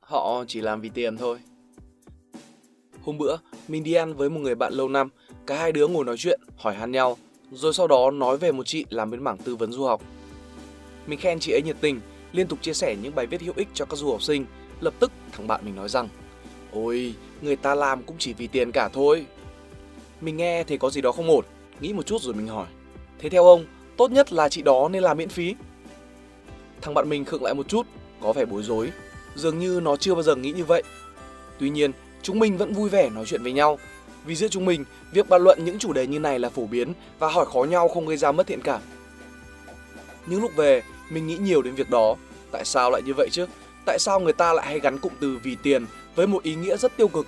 Họ 0.00 0.44
chỉ 0.48 0.60
làm 0.60 0.80
vì 0.80 0.88
tiền 0.88 1.16
thôi. 1.16 1.38
Hôm 3.02 3.18
bữa, 3.18 3.36
mình 3.68 3.84
đi 3.84 3.92
ăn 3.92 4.14
với 4.14 4.30
một 4.30 4.40
người 4.40 4.54
bạn 4.54 4.72
lâu 4.72 4.88
năm, 4.88 5.08
cả 5.46 5.58
hai 5.58 5.72
đứa 5.72 5.86
ngồi 5.86 6.04
nói 6.04 6.16
chuyện, 6.16 6.40
hỏi 6.56 6.74
han 6.74 6.92
nhau, 6.92 7.16
rồi 7.52 7.74
sau 7.74 7.86
đó 7.86 8.10
nói 8.10 8.36
về 8.36 8.52
một 8.52 8.66
chị 8.66 8.84
làm 8.90 9.10
bên 9.10 9.24
mảng 9.24 9.38
tư 9.38 9.56
vấn 9.56 9.72
du 9.72 9.84
học. 9.84 10.02
Mình 11.06 11.18
khen 11.18 11.38
chị 11.40 11.52
ấy 11.52 11.62
nhiệt 11.64 11.76
tình, 11.80 12.00
liên 12.32 12.46
tục 12.46 12.58
chia 12.62 12.74
sẻ 12.74 12.96
những 13.02 13.14
bài 13.14 13.26
viết 13.26 13.40
hữu 13.40 13.54
ích 13.56 13.68
cho 13.74 13.84
các 13.84 13.96
du 13.96 14.10
học 14.10 14.22
sinh. 14.22 14.46
Lập 14.80 14.94
tức 15.00 15.12
thằng 15.32 15.46
bạn 15.46 15.60
mình 15.64 15.76
nói 15.76 15.88
rằng, 15.88 16.08
ôi, 16.72 17.14
người 17.42 17.56
ta 17.56 17.74
làm 17.74 18.02
cũng 18.02 18.16
chỉ 18.18 18.32
vì 18.32 18.46
tiền 18.46 18.72
cả 18.72 18.88
thôi. 18.88 19.26
Mình 20.20 20.36
nghe 20.36 20.64
thấy 20.64 20.78
có 20.78 20.90
gì 20.90 21.00
đó 21.00 21.12
không 21.12 21.30
ổn, 21.30 21.44
nghĩ 21.80 21.92
một 21.92 22.06
chút 22.06 22.22
rồi 22.22 22.34
mình 22.34 22.48
hỏi, 22.48 22.66
thế 23.18 23.28
theo 23.28 23.44
ông, 23.44 23.66
tốt 23.96 24.10
nhất 24.10 24.32
là 24.32 24.48
chị 24.48 24.62
đó 24.62 24.88
nên 24.88 25.02
làm 25.02 25.16
miễn 25.16 25.28
phí? 25.28 25.54
Thằng 26.80 26.94
bạn 26.94 27.08
mình 27.08 27.24
khựng 27.24 27.42
lại 27.42 27.54
một 27.54 27.68
chút, 27.68 27.86
có 28.20 28.32
vẻ 28.32 28.44
bối 28.44 28.62
rối, 28.62 28.90
dường 29.34 29.58
như 29.58 29.80
nó 29.82 29.96
chưa 29.96 30.14
bao 30.14 30.22
giờ 30.22 30.36
nghĩ 30.36 30.52
như 30.52 30.64
vậy. 30.64 30.82
Tuy 31.58 31.70
nhiên, 31.70 31.92
chúng 32.22 32.38
mình 32.38 32.56
vẫn 32.56 32.72
vui 32.72 32.88
vẻ 32.88 33.10
nói 33.10 33.24
chuyện 33.26 33.42
với 33.42 33.52
nhau. 33.52 33.78
Vì 34.24 34.34
giữa 34.34 34.48
chúng 34.48 34.64
mình, 34.64 34.84
việc 35.12 35.28
bàn 35.28 35.42
luận 35.42 35.64
những 35.64 35.78
chủ 35.78 35.92
đề 35.92 36.06
như 36.06 36.18
này 36.18 36.38
là 36.38 36.48
phổ 36.48 36.66
biến 36.66 36.92
và 37.18 37.28
hỏi 37.28 37.46
khó 37.46 37.64
nhau 37.64 37.88
không 37.88 38.06
gây 38.06 38.16
ra 38.16 38.32
mất 38.32 38.46
thiện 38.46 38.62
cảm. 38.62 38.80
Những 40.26 40.42
lúc 40.42 40.50
về, 40.56 40.82
mình 41.10 41.26
nghĩ 41.26 41.36
nhiều 41.36 41.62
đến 41.62 41.74
việc 41.74 41.90
đó. 41.90 42.16
Tại 42.50 42.64
sao 42.64 42.90
lại 42.90 43.02
như 43.02 43.14
vậy 43.14 43.28
chứ? 43.32 43.46
Tại 43.86 43.98
sao 43.98 44.20
người 44.20 44.32
ta 44.32 44.52
lại 44.52 44.66
hay 44.66 44.80
gắn 44.80 44.98
cụm 44.98 45.12
từ 45.20 45.38
vì 45.42 45.56
tiền 45.62 45.86
với 46.14 46.26
một 46.26 46.42
ý 46.42 46.54
nghĩa 46.54 46.76
rất 46.76 46.96
tiêu 46.96 47.08
cực? 47.08 47.26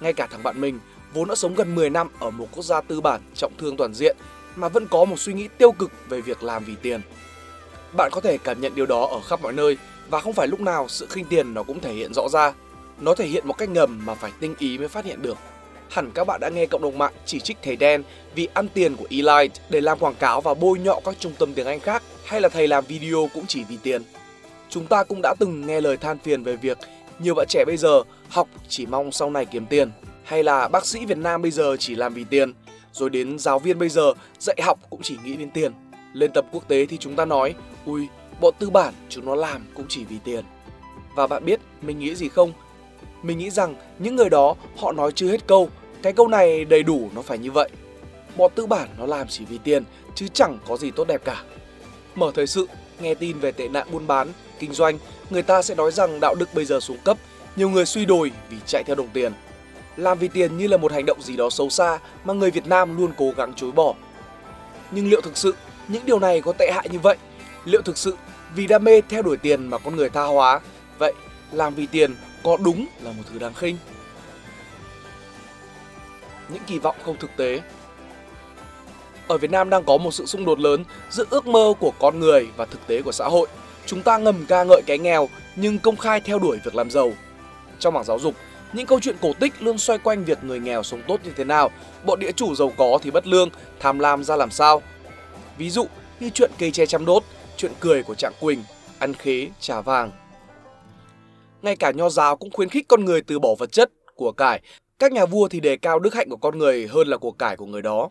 Ngay 0.00 0.12
cả 0.12 0.26
thằng 0.30 0.42
bạn 0.42 0.60
mình, 0.60 0.78
vốn 1.14 1.28
đã 1.28 1.34
sống 1.34 1.54
gần 1.54 1.74
10 1.74 1.90
năm 1.90 2.08
ở 2.18 2.30
một 2.30 2.48
quốc 2.52 2.64
gia 2.64 2.80
tư 2.80 3.00
bản, 3.00 3.20
trọng 3.34 3.52
thương 3.58 3.76
toàn 3.76 3.94
diện, 3.94 4.16
mà 4.56 4.68
vẫn 4.68 4.86
có 4.86 5.04
một 5.04 5.18
suy 5.18 5.32
nghĩ 5.32 5.48
tiêu 5.58 5.72
cực 5.72 5.90
về 6.08 6.20
việc 6.20 6.42
làm 6.42 6.64
vì 6.64 6.74
tiền. 6.82 7.00
Bạn 7.96 8.10
có 8.12 8.20
thể 8.20 8.38
cảm 8.38 8.60
nhận 8.60 8.74
điều 8.74 8.86
đó 8.86 9.08
ở 9.10 9.20
khắp 9.20 9.42
mọi 9.42 9.52
nơi, 9.52 9.76
và 10.10 10.20
không 10.20 10.32
phải 10.32 10.48
lúc 10.48 10.60
nào 10.60 10.88
sự 10.88 11.06
khinh 11.10 11.24
tiền 11.24 11.54
nó 11.54 11.62
cũng 11.62 11.80
thể 11.80 11.92
hiện 11.92 12.14
rõ 12.14 12.28
ra. 12.28 12.52
Nó 13.00 13.14
thể 13.14 13.26
hiện 13.26 13.48
một 13.48 13.58
cách 13.58 13.68
ngầm 13.68 14.06
mà 14.06 14.14
phải 14.14 14.30
tinh 14.40 14.54
ý 14.58 14.78
mới 14.78 14.88
phát 14.88 15.04
hiện 15.04 15.22
được. 15.22 15.38
Hẳn 15.90 16.10
các 16.14 16.26
bạn 16.26 16.40
đã 16.40 16.48
nghe 16.48 16.66
cộng 16.66 16.82
đồng 16.82 16.98
mạng 16.98 17.12
chỉ 17.26 17.40
trích 17.40 17.56
thầy 17.62 17.76
đen 17.76 18.02
vì 18.34 18.48
ăn 18.54 18.68
tiền 18.68 18.96
của 18.96 19.06
Elite 19.10 19.62
để 19.70 19.80
làm 19.80 19.98
quảng 19.98 20.14
cáo 20.14 20.40
và 20.40 20.54
bôi 20.54 20.78
nhọ 20.78 21.00
các 21.04 21.16
trung 21.18 21.32
tâm 21.38 21.54
tiếng 21.54 21.66
Anh 21.66 21.80
khác, 21.80 22.02
hay 22.24 22.40
là 22.40 22.48
thầy 22.48 22.68
làm 22.68 22.84
video 22.84 23.28
cũng 23.34 23.44
chỉ 23.46 23.64
vì 23.68 23.78
tiền. 23.82 24.02
Chúng 24.68 24.86
ta 24.86 25.04
cũng 25.04 25.20
đã 25.22 25.34
từng 25.38 25.66
nghe 25.66 25.80
lời 25.80 25.96
than 25.96 26.18
phiền 26.18 26.42
về 26.42 26.56
việc 26.56 26.78
nhiều 27.18 27.34
bạn 27.34 27.46
trẻ 27.48 27.64
bây 27.66 27.76
giờ 27.76 28.02
học 28.28 28.48
chỉ 28.68 28.86
mong 28.86 29.12
sau 29.12 29.30
này 29.30 29.46
kiếm 29.46 29.66
tiền 29.66 29.90
hay 30.24 30.42
là 30.42 30.68
bác 30.68 30.86
sĩ 30.86 31.06
Việt 31.06 31.18
Nam 31.18 31.42
bây 31.42 31.50
giờ 31.50 31.76
chỉ 31.78 31.94
làm 31.94 32.14
vì 32.14 32.24
tiền 32.24 32.52
rồi 32.92 33.10
đến 33.10 33.38
giáo 33.38 33.58
viên 33.58 33.78
bây 33.78 33.88
giờ 33.88 34.12
dạy 34.38 34.56
học 34.62 34.78
cũng 34.90 35.02
chỉ 35.02 35.16
nghĩ 35.24 35.36
đến 35.36 35.50
tiền. 35.50 35.72
Lên 36.12 36.30
tập 36.34 36.46
quốc 36.52 36.68
tế 36.68 36.86
thì 36.86 36.96
chúng 36.96 37.16
ta 37.16 37.24
nói 37.24 37.54
ui 37.86 38.08
bọn 38.40 38.54
tư 38.58 38.70
bản 38.70 38.94
chúng 39.08 39.26
nó 39.26 39.34
làm 39.34 39.66
cũng 39.74 39.86
chỉ 39.88 40.04
vì 40.04 40.16
tiền. 40.24 40.44
Và 41.16 41.26
bạn 41.26 41.44
biết 41.44 41.60
mình 41.82 41.98
nghĩ 41.98 42.14
gì 42.14 42.28
không? 42.28 42.52
Mình 43.22 43.38
nghĩ 43.38 43.50
rằng 43.50 43.74
những 43.98 44.16
người 44.16 44.30
đó 44.30 44.54
họ 44.76 44.92
nói 44.92 45.12
chưa 45.14 45.28
hết 45.28 45.46
câu 45.46 45.68
Cái 46.02 46.12
câu 46.12 46.28
này 46.28 46.64
đầy 46.64 46.82
đủ 46.82 47.10
nó 47.14 47.22
phải 47.22 47.38
như 47.38 47.50
vậy 47.50 47.70
Bọn 48.36 48.52
tư 48.54 48.66
bản 48.66 48.88
nó 48.98 49.06
làm 49.06 49.28
chỉ 49.28 49.44
vì 49.44 49.58
tiền 49.58 49.84
Chứ 50.14 50.28
chẳng 50.32 50.58
có 50.68 50.76
gì 50.76 50.90
tốt 50.90 51.08
đẹp 51.08 51.24
cả 51.24 51.42
Mở 52.14 52.32
thời 52.34 52.46
sự, 52.46 52.68
nghe 53.00 53.14
tin 53.14 53.38
về 53.38 53.52
tệ 53.52 53.68
nạn 53.68 53.88
buôn 53.92 54.06
bán, 54.06 54.28
kinh 54.58 54.72
doanh 54.72 54.98
Người 55.30 55.42
ta 55.42 55.62
sẽ 55.62 55.74
nói 55.74 55.92
rằng 55.92 56.20
đạo 56.20 56.34
đức 56.34 56.54
bây 56.54 56.64
giờ 56.64 56.80
xuống 56.80 56.98
cấp 57.04 57.16
Nhiều 57.56 57.68
người 57.68 57.86
suy 57.86 58.04
đồi 58.04 58.32
vì 58.50 58.56
chạy 58.66 58.82
theo 58.86 58.96
đồng 58.96 59.08
tiền 59.12 59.32
làm 59.96 60.18
vì 60.18 60.28
tiền 60.28 60.58
như 60.58 60.66
là 60.66 60.76
một 60.76 60.92
hành 60.92 61.06
động 61.06 61.22
gì 61.22 61.36
đó 61.36 61.50
xấu 61.50 61.70
xa 61.70 61.98
Mà 62.24 62.34
người 62.34 62.50
Việt 62.50 62.66
Nam 62.66 62.96
luôn 62.96 63.12
cố 63.18 63.32
gắng 63.36 63.54
chối 63.54 63.72
bỏ 63.72 63.94
Nhưng 64.90 65.10
liệu 65.10 65.20
thực 65.20 65.36
sự 65.36 65.54
những 65.88 66.02
điều 66.06 66.18
này 66.18 66.40
có 66.40 66.52
tệ 66.52 66.70
hại 66.74 66.88
như 66.92 66.98
vậy? 66.98 67.16
Liệu 67.64 67.82
thực 67.82 67.98
sự 67.98 68.16
vì 68.54 68.66
đam 68.66 68.84
mê 68.84 69.00
theo 69.08 69.22
đuổi 69.22 69.36
tiền 69.36 69.66
mà 69.66 69.78
con 69.78 69.96
người 69.96 70.10
tha 70.10 70.22
hóa 70.22 70.60
Vậy 70.98 71.12
làm 71.52 71.74
vì 71.74 71.86
tiền 71.86 72.14
có 72.42 72.56
đúng 72.56 72.86
là 73.02 73.12
một 73.12 73.22
thứ 73.32 73.38
đáng 73.38 73.54
khinh. 73.54 73.76
Những 76.48 76.62
kỳ 76.66 76.78
vọng 76.78 76.96
không 77.04 77.16
thực 77.16 77.30
tế 77.36 77.60
Ở 79.28 79.38
Việt 79.38 79.50
Nam 79.50 79.70
đang 79.70 79.84
có 79.84 79.96
một 79.96 80.14
sự 80.14 80.26
xung 80.26 80.44
đột 80.44 80.60
lớn 80.60 80.84
giữa 81.10 81.24
ước 81.30 81.46
mơ 81.46 81.74
của 81.80 81.92
con 81.98 82.20
người 82.20 82.48
và 82.56 82.64
thực 82.64 82.86
tế 82.86 83.02
của 83.02 83.12
xã 83.12 83.24
hội. 83.24 83.48
Chúng 83.86 84.02
ta 84.02 84.18
ngầm 84.18 84.46
ca 84.48 84.64
ngợi 84.64 84.82
cái 84.86 84.98
nghèo 84.98 85.28
nhưng 85.56 85.78
công 85.78 85.96
khai 85.96 86.20
theo 86.20 86.38
đuổi 86.38 86.58
việc 86.64 86.74
làm 86.74 86.90
giàu. 86.90 87.12
Trong 87.78 87.94
mảng 87.94 88.04
giáo 88.04 88.18
dục, 88.18 88.34
những 88.72 88.86
câu 88.86 89.00
chuyện 89.00 89.16
cổ 89.22 89.32
tích 89.40 89.52
luôn 89.60 89.78
xoay 89.78 89.98
quanh 89.98 90.24
việc 90.24 90.44
người 90.44 90.60
nghèo 90.60 90.82
sống 90.82 91.02
tốt 91.08 91.20
như 91.24 91.30
thế 91.36 91.44
nào, 91.44 91.70
bọn 92.06 92.20
địa 92.20 92.32
chủ 92.32 92.54
giàu 92.54 92.72
có 92.76 92.98
thì 93.02 93.10
bất 93.10 93.26
lương, 93.26 93.48
tham 93.80 93.98
lam 93.98 94.24
ra 94.24 94.36
làm 94.36 94.50
sao. 94.50 94.82
Ví 95.58 95.70
dụ 95.70 95.86
như 96.20 96.30
chuyện 96.30 96.50
cây 96.58 96.70
tre 96.70 96.86
chăm 96.86 97.04
đốt, 97.04 97.22
chuyện 97.56 97.72
cười 97.80 98.02
của 98.02 98.14
Trạng 98.14 98.32
Quỳnh, 98.40 98.62
ăn 98.98 99.14
khế, 99.14 99.48
trà 99.60 99.80
vàng, 99.80 100.10
ngay 101.62 101.76
cả 101.76 101.90
nho 101.90 102.08
giáo 102.08 102.36
cũng 102.36 102.50
khuyến 102.50 102.68
khích 102.68 102.88
con 102.88 103.04
người 103.04 103.22
từ 103.22 103.38
bỏ 103.38 103.54
vật 103.58 103.72
chất, 103.72 103.90
của 104.16 104.32
cải. 104.32 104.60
Các 104.98 105.12
nhà 105.12 105.26
vua 105.26 105.48
thì 105.48 105.60
đề 105.60 105.76
cao 105.76 105.98
đức 105.98 106.14
hạnh 106.14 106.28
của 106.30 106.36
con 106.36 106.58
người 106.58 106.86
hơn 106.86 107.08
là 107.08 107.16
của 107.16 107.32
cải 107.32 107.56
của 107.56 107.66
người 107.66 107.82
đó. 107.82 108.08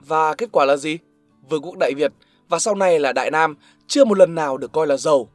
Và 0.00 0.34
kết 0.34 0.48
quả 0.52 0.64
là 0.64 0.76
gì? 0.76 0.98
Vương 1.50 1.62
quốc 1.62 1.76
Đại 1.78 1.92
Việt 1.96 2.12
và 2.48 2.58
sau 2.58 2.74
này 2.74 3.00
là 3.00 3.12
Đại 3.12 3.30
Nam 3.30 3.56
chưa 3.86 4.04
một 4.04 4.18
lần 4.18 4.34
nào 4.34 4.56
được 4.56 4.72
coi 4.72 4.86
là 4.86 4.96
giàu. 4.96 5.28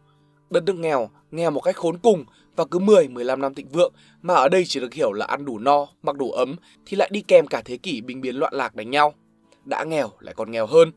Đất 0.49 0.63
nước 0.63 0.75
nghèo, 0.75 1.09
nghèo 1.31 1.51
một 1.51 1.61
cách 1.61 1.75
khốn 1.75 1.97
cùng 1.97 2.25
và 2.59 2.65
cứ 2.71 2.79
10-15 2.79 3.39
năm 3.39 3.53
thịnh 3.53 3.69
vượng 3.69 3.93
mà 4.21 4.33
ở 4.33 4.49
đây 4.49 4.65
chỉ 4.67 4.79
được 4.79 4.93
hiểu 4.93 5.13
là 5.13 5.25
ăn 5.25 5.45
đủ 5.45 5.59
no, 5.59 5.87
mặc 6.03 6.15
đủ 6.15 6.31
ấm 6.31 6.55
thì 6.85 6.97
lại 6.97 7.09
đi 7.11 7.21
kèm 7.21 7.47
cả 7.47 7.61
thế 7.65 7.77
kỷ 7.77 8.01
binh 8.01 8.21
biến 8.21 8.35
loạn 8.35 8.53
lạc 8.53 8.75
đánh 8.75 8.91
nhau. 8.91 9.13
Đã 9.65 9.83
nghèo 9.83 10.11
lại 10.19 10.33
còn 10.37 10.51
nghèo 10.51 10.65
hơn. 10.65 10.91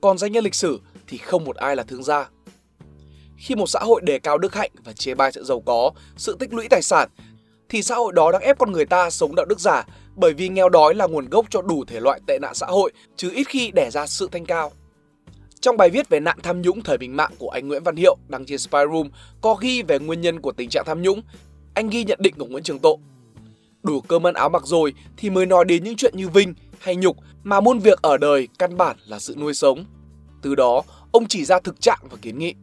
Còn 0.00 0.18
danh 0.18 0.32
nhân 0.32 0.44
lịch 0.44 0.54
sử 0.54 0.80
thì 1.06 1.18
không 1.18 1.44
một 1.44 1.56
ai 1.56 1.76
là 1.76 1.82
thương 1.82 2.02
gia. 2.02 2.28
Khi 3.36 3.54
một 3.54 3.66
xã 3.66 3.80
hội 3.80 4.00
đề 4.04 4.18
cao 4.18 4.38
đức 4.38 4.54
hạnh 4.54 4.70
và 4.84 4.92
chê 4.92 5.14
bai 5.14 5.32
sự 5.32 5.44
giàu 5.44 5.60
có, 5.66 5.90
sự 6.16 6.36
tích 6.38 6.52
lũy 6.52 6.68
tài 6.68 6.82
sản, 6.82 7.08
thì 7.68 7.82
xã 7.82 7.94
hội 7.94 8.12
đó 8.12 8.32
đang 8.32 8.42
ép 8.42 8.58
con 8.58 8.72
người 8.72 8.86
ta 8.86 9.10
sống 9.10 9.34
đạo 9.34 9.46
đức 9.46 9.60
giả 9.60 9.84
bởi 10.16 10.34
vì 10.34 10.48
nghèo 10.48 10.68
đói 10.68 10.94
là 10.94 11.06
nguồn 11.06 11.28
gốc 11.28 11.46
cho 11.50 11.62
đủ 11.62 11.84
thể 11.84 12.00
loại 12.00 12.20
tệ 12.26 12.38
nạn 12.42 12.54
xã 12.54 12.66
hội, 12.66 12.92
chứ 13.16 13.30
ít 13.34 13.44
khi 13.48 13.70
đẻ 13.70 13.90
ra 13.90 14.06
sự 14.06 14.28
thanh 14.32 14.44
cao. 14.44 14.72
Trong 15.66 15.76
bài 15.76 15.90
viết 15.90 16.08
về 16.08 16.20
nạn 16.20 16.38
tham 16.42 16.62
nhũng 16.62 16.82
thời 16.82 16.98
bình 16.98 17.16
mạng 17.16 17.32
của 17.38 17.48
anh 17.48 17.68
Nguyễn 17.68 17.82
Văn 17.82 17.96
Hiệu 17.96 18.16
đăng 18.28 18.44
trên 18.44 18.58
Spyroom 18.58 19.08
có 19.40 19.54
ghi 19.54 19.82
về 19.82 19.98
nguyên 19.98 20.20
nhân 20.20 20.40
của 20.40 20.52
tình 20.52 20.68
trạng 20.68 20.84
tham 20.86 21.02
nhũng. 21.02 21.22
Anh 21.74 21.88
ghi 21.88 22.04
nhận 22.04 22.18
định 22.22 22.34
của 22.38 22.44
Nguyễn 22.46 22.62
Trường 22.62 22.78
Tộ. 22.78 22.98
Đủ 23.82 24.00
cơm 24.00 24.26
ăn 24.26 24.34
áo 24.34 24.48
mặc 24.48 24.62
rồi 24.66 24.94
thì 25.16 25.30
mới 25.30 25.46
nói 25.46 25.64
đến 25.64 25.84
những 25.84 25.96
chuyện 25.96 26.16
như 26.16 26.28
vinh 26.28 26.54
hay 26.78 26.96
nhục 26.96 27.16
mà 27.44 27.60
muôn 27.60 27.78
việc 27.78 28.02
ở 28.02 28.16
đời 28.16 28.48
căn 28.58 28.76
bản 28.76 28.96
là 29.06 29.18
sự 29.18 29.34
nuôi 29.38 29.54
sống. 29.54 29.84
Từ 30.42 30.54
đó, 30.54 30.82
ông 31.12 31.26
chỉ 31.28 31.44
ra 31.44 31.60
thực 31.60 31.80
trạng 31.80 32.00
và 32.10 32.16
kiến 32.22 32.38
nghị. 32.38 32.54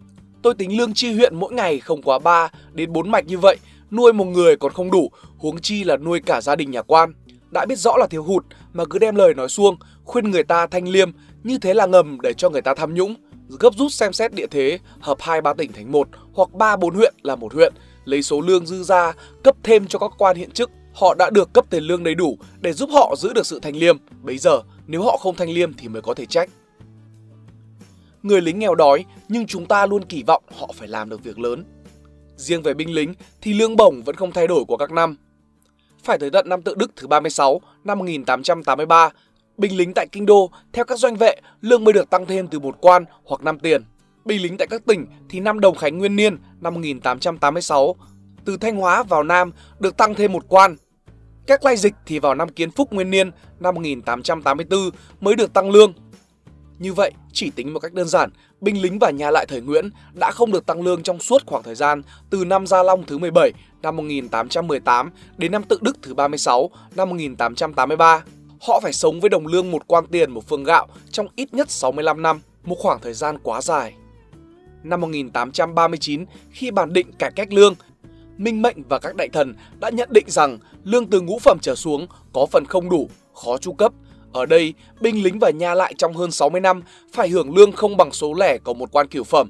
Tôi 0.42 0.54
tính 0.54 0.78
lương 0.78 0.94
chi 0.94 1.14
huyện 1.14 1.36
mỗi 1.36 1.54
ngày 1.54 1.80
không 1.80 2.02
quá 2.02 2.20
3 2.20 2.52
đến 2.74 2.94
4 2.94 3.12
mạch 3.12 3.26
như 3.26 3.38
vậy, 3.38 3.58
nuôi 3.92 4.14
một 4.14 4.26
người 4.26 4.58
còn 4.58 4.74
không 4.74 4.92
đủ, 4.92 5.12
huống 5.38 5.62
chi 5.62 5.84
là 5.84 5.98
nuôi 5.98 6.20
cả 6.26 6.42
gia 6.42 6.56
đình 6.56 6.72
nhà 6.72 6.82
quan. 6.82 7.14
Đã 7.52 7.66
biết 7.66 7.80
rõ 7.80 7.98
là 7.98 8.08
thiếu 8.08 8.24
hụt 8.24 8.46
mà 8.74 8.86
cứ 8.86 9.00
đem 9.00 9.16
lời 9.16 9.34
nói 9.34 9.50
xuông, 9.50 9.76
khuyên 10.04 10.32
người 10.32 10.44
ta 10.44 10.68
thanh 10.68 10.88
liêm, 10.88 11.12
như 11.44 11.58
thế 11.58 11.74
là 11.74 11.86
ngầm 11.86 12.22
để 12.22 12.34
cho 12.34 12.50
người 12.50 12.62
ta 12.62 12.74
tham 12.74 12.94
nhũng. 12.94 13.16
Gấp 13.60 13.74
rút 13.78 13.92
xem 13.92 14.14
xét 14.14 14.34
địa 14.34 14.48
thế, 14.48 14.80
hợp 15.00 15.18
hai 15.22 15.42
ba 15.42 15.54
tỉnh 15.54 15.72
thành 15.72 15.92
một 15.92 16.08
hoặc 16.34 16.54
ba 16.54 16.76
bốn 16.76 16.96
huyện 16.96 17.14
là 17.22 17.36
một 17.36 17.54
huyện, 17.54 17.74
lấy 18.06 18.24
số 18.24 18.42
lương 18.42 18.66
dư 18.66 18.84
ra 18.84 19.14
cấp 19.44 19.56
thêm 19.64 19.88
cho 19.88 20.00
các 20.00 20.12
quan 20.18 20.38
hiện 20.38 20.52
chức. 20.52 20.72
Họ 20.94 21.16
đã 21.20 21.30
được 21.30 21.54
cấp 21.54 21.66
tiền 21.70 21.84
lương 21.84 22.04
đầy 22.04 22.16
đủ 22.16 22.38
để 22.62 22.74
giúp 22.74 22.90
họ 22.94 23.16
giữ 23.18 23.34
được 23.34 23.46
sự 23.46 23.60
thanh 23.60 23.76
liêm. 23.76 23.98
Bây 24.22 24.38
giờ, 24.38 24.62
nếu 24.88 25.04
họ 25.04 25.18
không 25.18 25.36
thanh 25.36 25.50
liêm 25.50 25.74
thì 25.74 25.88
mới 25.88 26.02
có 26.02 26.14
thể 26.14 26.26
trách 26.26 26.50
người 28.24 28.42
lính 28.42 28.60
nghèo 28.60 28.76
đói 28.76 29.06
nhưng 29.28 29.48
chúng 29.48 29.66
ta 29.66 29.86
luôn 29.86 30.06
kỳ 30.06 30.24
vọng 30.24 30.44
họ 30.58 30.72
phải 30.74 30.88
làm 30.88 31.10
được 31.10 31.24
việc 31.24 31.40
lớn. 31.40 31.64
Riêng 32.36 32.62
về 32.62 32.74
binh 32.74 32.94
lính 32.94 33.14
thì 33.42 33.54
lương 33.54 33.76
bổng 33.76 34.02
vẫn 34.04 34.16
không 34.16 34.32
thay 34.32 34.48
đổi 34.48 34.66
của 34.68 34.78
các 34.78 34.92
năm. 34.92 35.18
Phải 36.04 36.18
tới 36.18 36.30
tận 36.30 36.50
năm 36.50 36.62
tự 36.62 36.76
Đức 36.76 36.92
thứ 36.96 37.08
36 37.08 37.62
năm 37.84 38.00
1883, 38.00 39.10
binh 39.58 39.78
lính 39.78 39.94
tại 39.94 40.08
Kinh 40.12 40.26
Đô 40.26 40.52
theo 40.74 40.86
các 40.86 41.00
doanh 41.00 41.16
vệ 41.16 41.36
lương 41.62 41.84
mới 41.84 41.94
được 41.94 42.10
tăng 42.10 42.26
thêm 42.26 42.48
từ 42.48 42.60
một 42.60 42.78
quan 42.82 43.06
hoặc 43.24 43.42
năm 43.44 43.60
tiền. 43.60 43.84
Binh 44.26 44.42
lính 44.42 44.58
tại 44.58 44.68
các 44.68 44.86
tỉnh 44.86 45.06
thì 45.30 45.40
năm 45.40 45.60
Đồng 45.60 45.76
Khánh 45.76 45.98
Nguyên 45.98 46.16
Niên 46.16 46.38
năm 46.62 46.74
1886 46.74 47.96
từ 48.46 48.58
Thanh 48.58 48.76
Hóa 48.76 49.04
vào 49.04 49.24
Nam 49.24 49.52
được 49.80 49.98
tăng 49.98 50.16
thêm 50.16 50.32
một 50.34 50.46
quan. 50.48 50.76
Các 51.48 51.66
lai 51.66 51.78
dịch 51.78 51.94
thì 52.06 52.20
vào 52.20 52.36
năm 52.36 52.50
Kiến 52.50 52.72
Phúc 52.72 52.94
Nguyên 52.94 53.10
Niên 53.10 53.32
năm 53.60 53.76
1884 53.76 54.90
mới 55.22 55.36
được 55.36 55.54
tăng 55.54 55.72
lương 55.72 55.94
như 56.80 56.94
vậy, 56.94 57.12
chỉ 57.34 57.52
tính 57.56 57.74
một 57.74 57.80
cách 57.80 57.94
đơn 57.94 58.08
giản, 58.08 58.30
binh 58.62 58.82
lính 58.82 59.00
và 59.00 59.12
nhà 59.12 59.32
lại 59.32 59.46
thời 59.46 59.62
Nguyễn 59.62 59.90
đã 60.14 60.32
không 60.32 60.52
được 60.52 60.66
tăng 60.66 60.82
lương 60.82 61.04
trong 61.04 61.20
suốt 61.20 61.46
khoảng 61.46 61.64
thời 61.64 61.76
gian 61.76 62.02
từ 62.30 62.46
năm 62.46 62.68
Gia 62.68 62.84
Long 62.84 63.04
thứ 63.04 63.18
17 63.18 63.52
năm 63.82 63.96
1818 63.96 65.12
đến 65.38 65.52
năm 65.52 65.64
Tự 65.64 65.78
Đức 65.82 65.98
thứ 66.02 66.14
36 66.14 66.70
năm 66.96 67.10
1883. 67.10 68.24
Họ 68.68 68.80
phải 68.80 68.94
sống 68.94 69.20
với 69.20 69.30
đồng 69.30 69.48
lương 69.48 69.72
một 69.72 69.88
quan 69.88 70.06
tiền 70.08 70.32
một 70.32 70.48
phương 70.48 70.64
gạo 70.64 70.88
trong 71.12 71.28
ít 71.36 71.54
nhất 71.54 71.72
65 71.72 72.22
năm, 72.22 72.42
một 72.64 72.76
khoảng 72.80 73.00
thời 73.02 73.14
gian 73.14 73.38
quá 73.44 73.62
dài. 73.62 73.94
Năm 74.84 75.02
1839, 75.02 76.26
khi 76.52 76.72
bàn 76.72 76.94
định 76.94 77.12
cải 77.20 77.32
cách 77.36 77.54
lương, 77.54 77.76
Minh 78.38 78.62
Mệnh 78.62 78.84
và 78.90 79.00
các 79.00 79.16
đại 79.16 79.30
thần 79.34 79.56
đã 79.80 79.90
nhận 79.90 80.10
định 80.12 80.26
rằng 80.28 80.58
lương 80.84 81.10
từ 81.10 81.22
ngũ 81.22 81.40
phẩm 81.40 81.58
trở 81.62 81.76
xuống 81.76 82.08
có 82.34 82.46
phần 82.46 82.66
không 82.66 82.90
đủ, 82.90 83.10
khó 83.34 83.58
chu 83.58 83.74
cấp. 83.74 83.94
Ở 84.34 84.46
đây, 84.46 84.74
binh 85.02 85.24
lính 85.24 85.40
và 85.40 85.50
nha 85.50 85.74
lại 85.74 85.94
trong 85.98 86.14
hơn 86.14 86.32
60 86.32 86.62
năm 86.62 86.82
phải 87.14 87.30
hưởng 87.30 87.56
lương 87.56 87.72
không 87.72 87.98
bằng 87.98 88.12
số 88.12 88.34
lẻ 88.34 88.58
của 88.58 88.74
một 88.74 88.90
quan 88.92 89.08
cửu 89.08 89.24
phẩm. 89.24 89.50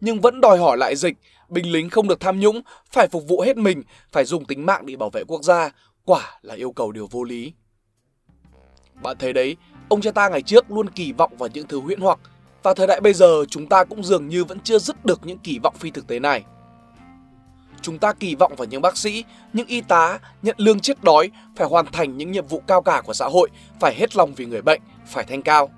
Nhưng 0.00 0.20
vẫn 0.20 0.40
đòi 0.40 0.58
hỏi 0.58 0.78
lại 0.78 0.96
dịch, 0.96 1.14
binh 1.48 1.72
lính 1.72 1.90
không 1.90 2.08
được 2.08 2.20
tham 2.20 2.40
nhũng, 2.40 2.60
phải 2.90 3.08
phục 3.08 3.28
vụ 3.28 3.40
hết 3.40 3.56
mình, 3.56 3.82
phải 4.12 4.24
dùng 4.24 4.44
tính 4.44 4.66
mạng 4.66 4.86
để 4.86 4.96
bảo 4.96 5.10
vệ 5.10 5.24
quốc 5.24 5.42
gia, 5.42 5.70
quả 6.04 6.38
là 6.42 6.54
yêu 6.54 6.72
cầu 6.72 6.92
điều 6.92 7.06
vô 7.10 7.24
lý. 7.24 7.52
Bạn 9.02 9.16
thấy 9.18 9.32
đấy, 9.32 9.56
ông 9.88 10.00
cha 10.00 10.10
ta 10.10 10.28
ngày 10.28 10.42
trước 10.42 10.70
luôn 10.70 10.90
kỳ 10.90 11.12
vọng 11.12 11.36
vào 11.38 11.48
những 11.54 11.66
thứ 11.66 11.80
huyễn 11.80 12.00
hoặc, 12.00 12.18
và 12.62 12.74
thời 12.74 12.86
đại 12.86 13.00
bây 13.00 13.14
giờ 13.14 13.44
chúng 13.48 13.66
ta 13.66 13.84
cũng 13.84 14.04
dường 14.04 14.28
như 14.28 14.44
vẫn 14.44 14.60
chưa 14.60 14.78
dứt 14.78 15.04
được 15.04 15.20
những 15.24 15.38
kỳ 15.38 15.58
vọng 15.62 15.74
phi 15.78 15.90
thực 15.90 16.06
tế 16.06 16.18
này. 16.18 16.44
Chúng 17.82 17.98
ta 17.98 18.12
kỳ 18.12 18.34
vọng 18.34 18.52
vào 18.56 18.66
những 18.66 18.82
bác 18.82 18.96
sĩ, 18.96 19.24
những 19.52 19.66
y 19.66 19.80
tá 19.80 20.18
nhận 20.42 20.56
lương 20.58 20.80
chết 20.80 21.04
đói, 21.04 21.30
phải 21.56 21.68
hoàn 21.68 21.86
thành 21.86 22.16
những 22.18 22.32
nhiệm 22.32 22.46
vụ 22.46 22.62
cao 22.66 22.82
cả 22.82 23.02
của 23.04 23.14
xã 23.14 23.26
hội, 23.26 23.50
phải 23.80 23.94
hết 23.94 24.16
lòng 24.16 24.34
vì 24.34 24.46
người 24.46 24.62
bệnh, 24.62 24.80
phải 25.06 25.24
thanh 25.24 25.42
cao. 25.42 25.70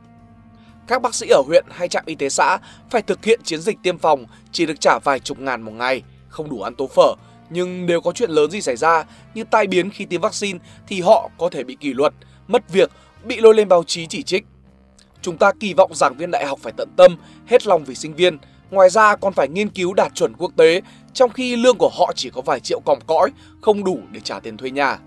Các 0.87 1.03
bác 1.03 1.15
sĩ 1.15 1.29
ở 1.29 1.43
huyện 1.47 1.65
hay 1.71 1.89
trạm 1.89 2.05
y 2.07 2.15
tế 2.15 2.29
xã 2.29 2.59
phải 2.91 3.03
thực 3.03 3.25
hiện 3.25 3.41
chiến 3.45 3.61
dịch 3.61 3.79
tiêm 3.83 3.99
phòng 3.99 4.27
chỉ 4.53 4.67
được 4.67 4.81
trả 4.81 4.99
vài 5.05 5.21
chục 5.21 5.39
ngàn 5.39 5.63
một 5.63 5.73
ngày, 5.73 6.03
không 6.29 6.51
đủ 6.51 6.63
ăn 6.63 6.75
tố 6.75 6.87
phở. 6.87 7.15
Nhưng 7.51 7.87
nếu 7.87 8.01
có 8.01 8.13
chuyện 8.13 8.31
lớn 8.31 8.51
gì 8.51 8.61
xảy 8.61 8.77
ra 8.77 9.05
như 9.35 9.45
tai 9.45 9.67
biến 9.67 9.91
khi 9.91 10.05
tiêm 10.05 10.21
vaccine 10.21 10.59
thì 10.87 11.01
họ 11.01 11.31
có 11.39 11.49
thể 11.49 11.65
bị 11.65 11.77
kỷ 11.81 11.93
luật, 11.93 12.15
mất 12.49 12.73
việc, 12.73 12.91
bị 13.25 13.41
lôi 13.41 13.55
lên 13.55 13.69
báo 13.69 13.85
chí 13.85 14.07
chỉ 14.07 14.23
trích. 14.23 14.45
Chúng 15.23 15.37
ta 15.37 15.53
kỳ 15.61 15.75
vọng 15.75 15.95
giảng 15.95 16.17
viên 16.17 16.31
đại 16.31 16.47
học 16.47 16.59
phải 16.63 16.73
tận 16.77 16.89
tâm, 16.97 17.17
hết 17.47 17.67
lòng 17.67 17.85
vì 17.85 17.95
sinh 17.95 18.15
viên. 18.15 18.39
Ngoài 18.71 18.91
ra 18.91 19.17
còn 19.17 19.33
phải 19.33 19.49
nghiên 19.49 19.69
cứu 19.69 19.95
đạt 19.95 20.15
chuẩn 20.15 20.35
quốc 20.39 20.53
tế, 20.57 20.81
trong 21.13 21.31
khi 21.31 21.57
lương 21.57 21.77
của 21.79 21.91
họ 21.99 22.13
chỉ 22.17 22.31
có 22.31 22.41
vài 22.41 22.61
triệu 22.61 22.81
còm 22.81 22.99
cõi, 23.07 23.31
không 23.61 23.85
đủ 23.85 23.99
để 24.13 24.21
trả 24.21 24.41
tiền 24.41 24.57
thuê 24.57 24.71
nhà. 24.71 24.99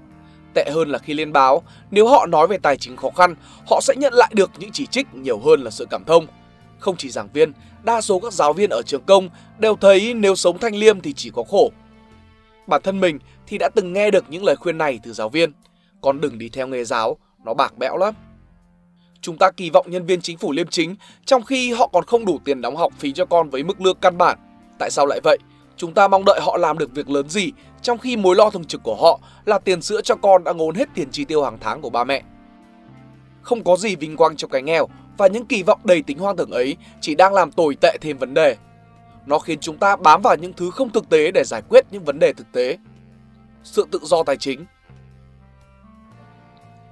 Tệ 0.53 0.69
hơn 0.73 0.89
là 0.89 0.99
khi 0.99 1.13
lên 1.13 1.33
báo, 1.33 1.63
nếu 1.91 2.07
họ 2.07 2.25
nói 2.25 2.47
về 2.47 2.57
tài 2.57 2.77
chính 2.77 2.97
khó 2.97 3.09
khăn, 3.09 3.35
họ 3.69 3.79
sẽ 3.81 3.93
nhận 3.97 4.13
lại 4.13 4.31
được 4.33 4.51
những 4.59 4.71
chỉ 4.71 4.85
trích 4.85 5.07
nhiều 5.13 5.39
hơn 5.39 5.61
là 5.61 5.71
sự 5.71 5.87
cảm 5.89 6.03
thông. 6.05 6.27
Không 6.79 6.95
chỉ 6.97 7.09
giảng 7.09 7.29
viên, 7.33 7.53
đa 7.83 8.01
số 8.01 8.19
các 8.19 8.33
giáo 8.33 8.53
viên 8.53 8.69
ở 8.69 8.81
trường 8.85 9.03
công 9.03 9.29
đều 9.59 9.75
thấy 9.75 10.13
nếu 10.13 10.35
sống 10.35 10.57
thanh 10.57 10.75
liêm 10.75 11.01
thì 11.01 11.13
chỉ 11.13 11.31
có 11.33 11.43
khổ. 11.43 11.71
Bản 12.67 12.81
thân 12.83 12.99
mình 12.99 13.19
thì 13.47 13.57
đã 13.57 13.69
từng 13.75 13.93
nghe 13.93 14.11
được 14.11 14.25
những 14.29 14.43
lời 14.43 14.55
khuyên 14.55 14.77
này 14.77 14.99
từ 15.03 15.13
giáo 15.13 15.29
viên. 15.29 15.51
Con 16.01 16.21
đừng 16.21 16.37
đi 16.37 16.49
theo 16.49 16.67
nghề 16.67 16.83
giáo, 16.83 17.17
nó 17.47 17.53
bạc 17.53 17.77
bẽo 17.77 17.97
lắm. 17.97 18.13
Chúng 19.21 19.37
ta 19.37 19.51
kỳ 19.51 19.69
vọng 19.69 19.85
nhân 19.89 20.05
viên 20.05 20.21
chính 20.21 20.37
phủ 20.37 20.51
liêm 20.51 20.67
chính, 20.67 20.95
trong 21.25 21.43
khi 21.43 21.73
họ 21.73 21.87
còn 21.93 22.03
không 22.03 22.25
đủ 22.25 22.39
tiền 22.45 22.61
đóng 22.61 22.75
học 22.75 22.93
phí 22.99 23.11
cho 23.11 23.25
con 23.25 23.49
với 23.49 23.63
mức 23.63 23.81
lương 23.81 23.97
căn 24.01 24.17
bản. 24.17 24.37
Tại 24.79 24.91
sao 24.91 25.05
lại 25.05 25.19
vậy? 25.23 25.37
Chúng 25.77 25.93
ta 25.93 26.07
mong 26.07 26.25
đợi 26.25 26.39
họ 26.41 26.57
làm 26.57 26.77
được 26.77 26.91
việc 26.93 27.09
lớn 27.09 27.29
gì, 27.29 27.51
trong 27.81 27.97
khi 27.97 28.17
mối 28.17 28.35
lo 28.35 28.49
thường 28.49 28.65
trực 28.65 28.83
của 28.83 28.95
họ 28.95 29.19
là 29.45 29.59
tiền 29.59 29.81
sữa 29.81 30.01
cho 30.01 30.15
con 30.15 30.43
đã 30.43 30.53
ngốn 30.53 30.75
hết 30.75 30.89
tiền 30.93 31.11
chi 31.11 31.25
tiêu 31.25 31.43
hàng 31.43 31.57
tháng 31.61 31.81
của 31.81 31.89
ba 31.89 32.03
mẹ. 32.03 32.23
Không 33.41 33.63
có 33.63 33.77
gì 33.77 33.95
vinh 33.95 34.17
quang 34.17 34.35
cho 34.35 34.47
cái 34.47 34.61
nghèo, 34.61 34.87
và 35.17 35.27
những 35.27 35.45
kỳ 35.45 35.63
vọng 35.63 35.79
đầy 35.83 36.01
tính 36.01 36.19
hoang 36.19 36.37
tưởng 36.37 36.51
ấy 36.51 36.75
chỉ 37.01 37.15
đang 37.15 37.33
làm 37.33 37.51
tồi 37.51 37.75
tệ 37.81 37.97
thêm 38.01 38.17
vấn 38.17 38.33
đề. 38.33 38.55
Nó 39.25 39.39
khiến 39.39 39.59
chúng 39.59 39.77
ta 39.77 39.95
bám 39.95 40.21
vào 40.21 40.35
những 40.35 40.53
thứ 40.53 40.71
không 40.71 40.89
thực 40.89 41.09
tế 41.09 41.31
để 41.31 41.43
giải 41.43 41.61
quyết 41.69 41.85
những 41.91 42.03
vấn 42.03 42.19
đề 42.19 42.33
thực 42.33 42.51
tế. 42.51 42.77
Sự 43.63 43.87
tự 43.91 43.99
do 44.03 44.23
tài 44.23 44.37
chính 44.37 44.65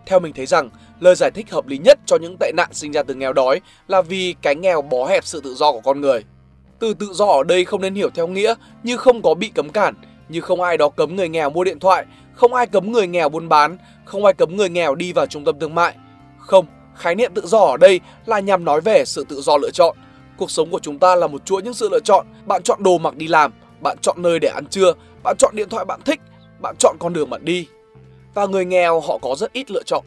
theo 0.05 0.19
mình 0.19 0.33
thấy 0.33 0.45
rằng, 0.45 0.69
lời 0.99 1.15
giải 1.15 1.31
thích 1.31 1.51
hợp 1.51 1.67
lý 1.67 1.77
nhất 1.77 1.99
cho 2.05 2.17
những 2.17 2.37
tệ 2.39 2.51
nạn 2.57 2.69
sinh 2.71 2.91
ra 2.91 3.03
từ 3.03 3.13
nghèo 3.13 3.33
đói 3.33 3.61
là 3.87 4.01
vì 4.01 4.35
cái 4.41 4.55
nghèo 4.55 4.81
bó 4.81 5.05
hẹp 5.05 5.25
sự 5.25 5.41
tự 5.41 5.53
do 5.53 5.71
của 5.71 5.81
con 5.81 6.01
người. 6.01 6.23
Từ 6.79 6.93
tự 6.93 7.07
do 7.13 7.25
ở 7.25 7.43
đây 7.43 7.65
không 7.65 7.81
nên 7.81 7.95
hiểu 7.95 8.09
theo 8.09 8.27
nghĩa 8.27 8.53
như 8.83 8.97
không 8.97 9.21
có 9.21 9.33
bị 9.33 9.49
cấm 9.49 9.69
cản, 9.69 9.93
như 10.29 10.41
không 10.41 10.61
ai 10.61 10.77
đó 10.77 10.89
cấm 10.89 11.15
người 11.15 11.29
nghèo 11.29 11.49
mua 11.49 11.63
điện 11.63 11.79
thoại, 11.79 12.05
không 12.33 12.53
ai 12.53 12.67
cấm 12.67 12.91
người 12.91 13.07
nghèo 13.07 13.29
buôn 13.29 13.49
bán, 13.49 13.77
không 14.05 14.25
ai 14.25 14.33
cấm 14.33 14.57
người 14.57 14.69
nghèo 14.69 14.95
đi 14.95 15.13
vào 15.13 15.25
trung 15.25 15.45
tâm 15.45 15.59
thương 15.59 15.75
mại. 15.75 15.95
Không, 16.37 16.65
khái 16.95 17.15
niệm 17.15 17.31
tự 17.33 17.41
do 17.45 17.59
ở 17.59 17.77
đây 17.77 17.99
là 18.25 18.39
nhằm 18.39 18.65
nói 18.65 18.81
về 18.81 19.05
sự 19.05 19.25
tự 19.29 19.41
do 19.41 19.57
lựa 19.57 19.71
chọn. 19.71 19.97
Cuộc 20.37 20.51
sống 20.51 20.69
của 20.69 20.79
chúng 20.79 20.99
ta 20.99 21.15
là 21.15 21.27
một 21.27 21.45
chuỗi 21.45 21.61
những 21.61 21.73
sự 21.73 21.89
lựa 21.91 21.99
chọn. 21.99 22.25
Bạn 22.45 22.63
chọn 22.63 22.83
đồ 22.83 22.97
mặc 22.97 23.15
đi 23.15 23.27
làm, 23.27 23.51
bạn 23.81 23.97
chọn 24.01 24.21
nơi 24.21 24.39
để 24.39 24.47
ăn 24.47 24.65
trưa, 24.65 24.93
bạn 25.23 25.35
chọn 25.39 25.55
điện 25.55 25.69
thoại 25.69 25.85
bạn 25.85 25.99
thích, 26.05 26.19
bạn 26.61 26.75
chọn 26.79 26.95
con 26.99 27.13
đường 27.13 27.29
bạn 27.29 27.45
đi. 27.45 27.67
Và 28.35 28.45
người 28.45 28.65
nghèo 28.65 28.99
họ 28.99 29.17
có 29.17 29.35
rất 29.35 29.53
ít 29.53 29.71
lựa 29.71 29.83
chọn. 29.85 30.05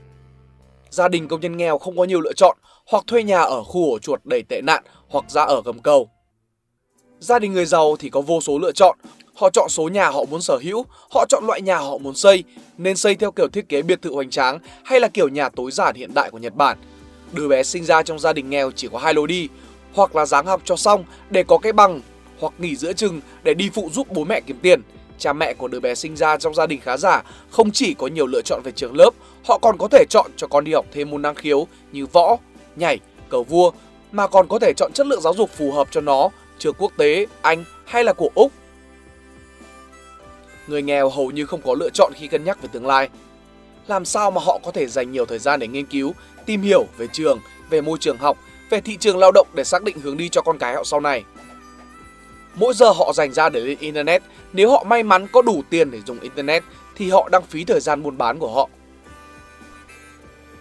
Gia 0.91 1.09
đình 1.09 1.29
công 1.29 1.41
nhân 1.41 1.57
nghèo 1.57 1.79
không 1.79 1.97
có 1.97 2.05
nhiều 2.05 2.21
lựa 2.21 2.33
chọn, 2.33 2.57
hoặc 2.87 3.05
thuê 3.07 3.23
nhà 3.23 3.41
ở 3.41 3.65
khu 3.65 3.91
ổ 3.93 3.99
chuột 3.99 4.21
đầy 4.25 4.43
tệ 4.49 4.61
nạn, 4.61 4.85
hoặc 5.09 5.25
ra 5.31 5.43
ở 5.43 5.63
gầm 5.65 5.79
cầu. 5.79 6.09
Gia 7.21 7.39
đình 7.39 7.53
người 7.53 7.67
giàu 7.67 7.97
thì 7.97 8.11
có 8.11 8.21
vô 8.21 8.41
số 8.41 8.59
lựa 8.59 8.73
chọn. 8.73 8.99
Họ 9.35 9.51
chọn 9.51 9.69
số 9.69 9.89
nhà 9.89 10.11
họ 10.11 10.25
muốn 10.31 10.41
sở 10.41 10.59
hữu, 10.63 10.85
họ 11.11 11.27
chọn 11.29 11.45
loại 11.47 11.63
nhà 11.63 11.79
họ 11.79 11.99
muốn 11.99 12.15
xây, 12.15 12.45
nên 12.79 12.97
xây 12.97 13.15
theo 13.15 13.31
kiểu 13.31 13.49
thiết 13.49 13.69
kế 13.69 13.83
biệt 13.83 14.03
thự 14.03 14.15
hoành 14.15 14.31
tráng 14.31 14.59
hay 14.85 15.01
là 15.01 15.09
kiểu 15.09 15.29
nhà 15.29 15.49
tối 15.49 15.71
giản 15.71 15.95
hiện 15.95 16.15
đại 16.15 16.31
của 16.31 16.39
Nhật 16.39 16.55
Bản. 16.55 16.79
Đứa 17.33 17.49
bé 17.49 17.63
sinh 17.63 17.85
ra 17.85 18.03
trong 18.03 18.19
gia 18.19 18.33
đình 18.33 18.51
nghèo 18.51 18.71
chỉ 18.71 18.89
có 18.93 18.99
hai 18.99 19.15
lối 19.15 19.27
đi, 19.27 19.49
hoặc 19.95 20.17
là 20.17 20.27
dáng 20.27 20.47
học 20.47 20.63
cho 20.65 20.77
xong 20.77 21.05
để 21.31 21.43
có 21.43 21.59
cái 21.59 21.73
bằng, 21.73 22.01
hoặc 22.41 22.53
nghỉ 22.59 22.77
giữa 22.77 22.93
chừng 22.93 23.21
để 23.43 23.55
đi 23.55 23.71
phụ 23.75 23.91
giúp 23.93 24.07
bố 24.11 24.25
mẹ 24.25 24.41
kiếm 24.41 24.59
tiền. 24.63 24.83
Cha 25.19 25.33
mẹ 25.33 25.55
của 25.55 25.69
đứa 25.69 25.81
bé 25.81 25.95
sinh 25.95 26.17
ra 26.17 26.37
trong 26.37 26.55
gia 26.55 26.67
đình 26.67 26.81
khá 26.81 26.97
giả 26.97 27.23
không 27.51 27.71
chỉ 27.71 27.95
có 27.95 28.07
nhiều 28.07 28.27
lựa 28.27 28.43
chọn 28.45 28.61
về 28.65 28.73
trường 28.73 28.97
lớp, 28.97 29.11
họ 29.45 29.59
còn 29.59 29.79
có 29.79 29.89
thể 29.89 30.05
chọn 30.11 30.31
cho 30.37 30.47
con 30.47 30.65
đi 30.65 30.73
học 30.73 30.87
thêm 30.93 31.11
môn 31.11 31.23
năng 31.23 31.35
khiếu 31.35 31.67
như 31.93 32.07
võ, 32.07 32.37
nhảy, 32.77 32.99
cờ 33.29 33.43
vua, 33.43 33.71
mà 34.13 34.27
còn 34.27 34.49
có 34.49 34.59
thể 34.59 34.73
chọn 34.77 34.93
chất 34.95 35.07
lượng 35.07 35.21
giáo 35.21 35.35
dục 35.35 35.51
phù 35.51 35.73
hợp 35.73 35.89
cho 35.91 36.01
nó 36.01 36.29
trường 36.59 36.75
quốc 36.79 36.93
tế, 36.97 37.27
Anh 37.43 37.65
hay 37.85 38.05
là 38.05 38.13
của 38.13 38.31
Úc. 38.35 38.53
Người 40.67 40.83
nghèo 40.83 41.09
hầu 41.09 41.31
như 41.31 41.47
không 41.47 41.63
có 41.63 41.75
lựa 41.75 41.91
chọn 41.95 42.13
khi 42.17 42.27
cân 42.27 42.45
nhắc 42.45 42.63
về 42.63 42.69
tương 42.73 42.87
lai. 42.87 43.09
Làm 43.87 44.05
sao 44.05 44.31
mà 44.31 44.41
họ 44.45 44.59
có 44.65 44.71
thể 44.71 44.87
dành 44.87 45.13
nhiều 45.13 45.27
thời 45.27 45.39
gian 45.39 45.61
để 45.61 45.67
nghiên 45.67 45.87
cứu, 45.87 46.15
tìm 46.47 46.63
hiểu 46.63 46.87
về 46.99 47.07
trường, 47.13 47.39
về 47.71 47.81
môi 47.81 47.99
trường 48.01 48.19
học, 48.19 48.39
về 48.71 48.81
thị 48.81 48.97
trường 48.97 49.19
lao 49.19 49.33
động 49.33 49.49
để 49.55 49.65
xác 49.65 49.83
định 49.83 50.01
hướng 50.01 50.17
đi 50.17 50.29
cho 50.29 50.43
con 50.43 50.59
cái 50.59 50.75
họ 50.75 50.85
sau 50.85 51.01
này. 51.01 51.25
Mỗi 52.59 52.75
giờ 52.75 52.91
họ 52.91 53.13
dành 53.13 53.33
ra 53.33 53.49
để 53.49 53.61
lên 53.61 53.79
Internet, 53.81 54.23
nếu 54.53 54.71
họ 54.71 54.85
may 54.85 55.03
mắn 55.03 55.27
có 55.33 55.43
đủ 55.43 55.63
tiền 55.71 55.91
để 55.91 56.01
dùng 56.07 56.21
Internet 56.21 56.63
thì 56.97 57.11
họ 57.11 57.29
đang 57.29 57.43
phí 57.43 57.65
thời 57.65 57.81
gian 57.81 58.03
buôn 58.03 58.19
bán 58.19 58.39
của 58.39 58.53
họ. 58.55 58.69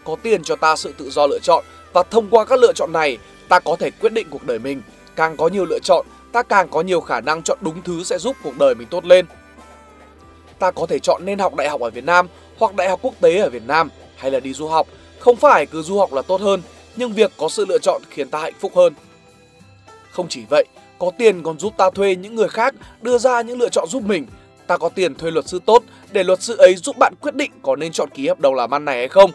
Có 0.04 0.16
tiền 0.24 0.44
cho 0.44 0.56
ta 0.56 0.76
sự 0.76 0.94
tự 0.98 1.10
do 1.10 1.28
lựa 1.28 1.40
chọn 1.44 1.64
và 1.94 2.04
thông 2.04 2.30
qua 2.30 2.46
các 2.46 2.60
lựa 2.60 2.74
chọn 2.74 2.94
này 2.94 3.18
ta 3.50 3.60
có 3.60 3.76
thể 3.80 3.92
quyết 3.92 4.14
định 4.14 4.28
cuộc 4.30 4.44
đời 4.46 4.60
mình 4.60 4.82
Càng 5.18 5.38
có 5.38 5.48
nhiều 5.48 5.66
lựa 5.66 5.80
chọn, 5.80 6.06
ta 6.32 6.44
càng 6.44 6.70
có 6.70 6.82
nhiều 6.82 7.02
khả 7.02 7.22
năng 7.22 7.44
chọn 7.44 7.58
đúng 7.62 7.82
thứ 7.82 8.04
sẽ 8.04 8.18
giúp 8.18 8.36
cuộc 8.44 8.58
đời 8.58 8.76
mình 8.76 8.88
tốt 8.88 9.06
lên. 9.06 9.26
Ta 10.60 10.72
có 10.72 10.86
thể 10.86 11.00
chọn 11.00 11.22
nên 11.26 11.40
học 11.40 11.56
đại 11.56 11.70
học 11.70 11.82
ở 11.82 11.90
Việt 11.90 12.04
Nam 12.04 12.28
hoặc 12.58 12.76
đại 12.76 12.90
học 12.90 13.00
quốc 13.02 13.14
tế 13.22 13.38
ở 13.38 13.50
Việt 13.50 13.64
Nam 13.68 13.90
hay 14.16 14.32
là 14.32 14.40
đi 14.40 14.54
du 14.54 14.68
học. 14.68 14.88
Không 15.20 15.36
phải 15.36 15.66
cứ 15.66 15.82
du 15.82 15.98
học 15.98 16.14
là 16.14 16.22
tốt 16.22 16.42
hơn, 16.42 16.62
nhưng 16.96 17.14
việc 17.14 17.32
có 17.38 17.50
sự 17.50 17.66
lựa 17.66 17.78
chọn 17.78 18.02
khiến 18.10 18.30
ta 18.30 18.40
hạnh 18.40 18.54
phúc 18.60 18.72
hơn. 18.76 18.94
Không 20.12 20.28
chỉ 20.30 20.44
vậy, 20.50 20.66
có 21.00 21.12
tiền 21.18 21.44
còn 21.44 21.60
giúp 21.60 21.74
ta 21.78 21.90
thuê 21.90 22.16
những 22.16 22.36
người 22.36 22.48
khác 22.48 22.76
đưa 23.02 23.18
ra 23.18 23.42
những 23.42 23.60
lựa 23.60 23.70
chọn 23.70 23.88
giúp 23.88 24.04
mình. 24.04 24.26
Ta 24.68 24.78
có 24.78 24.90
tiền 24.90 25.16
thuê 25.16 25.32
luật 25.32 25.48
sư 25.48 25.60
tốt 25.66 25.84
để 26.12 26.24
luật 26.24 26.42
sư 26.42 26.56
ấy 26.58 26.76
giúp 26.76 26.96
bạn 27.00 27.14
quyết 27.22 27.36
định 27.36 27.52
có 27.62 27.76
nên 27.76 27.92
chọn 27.92 28.10
ký 28.14 28.28
hợp 28.28 28.40
đồng 28.40 28.56
làm 28.56 28.74
ăn 28.74 28.86
này 28.86 28.98
hay 28.98 29.08
không. 29.08 29.32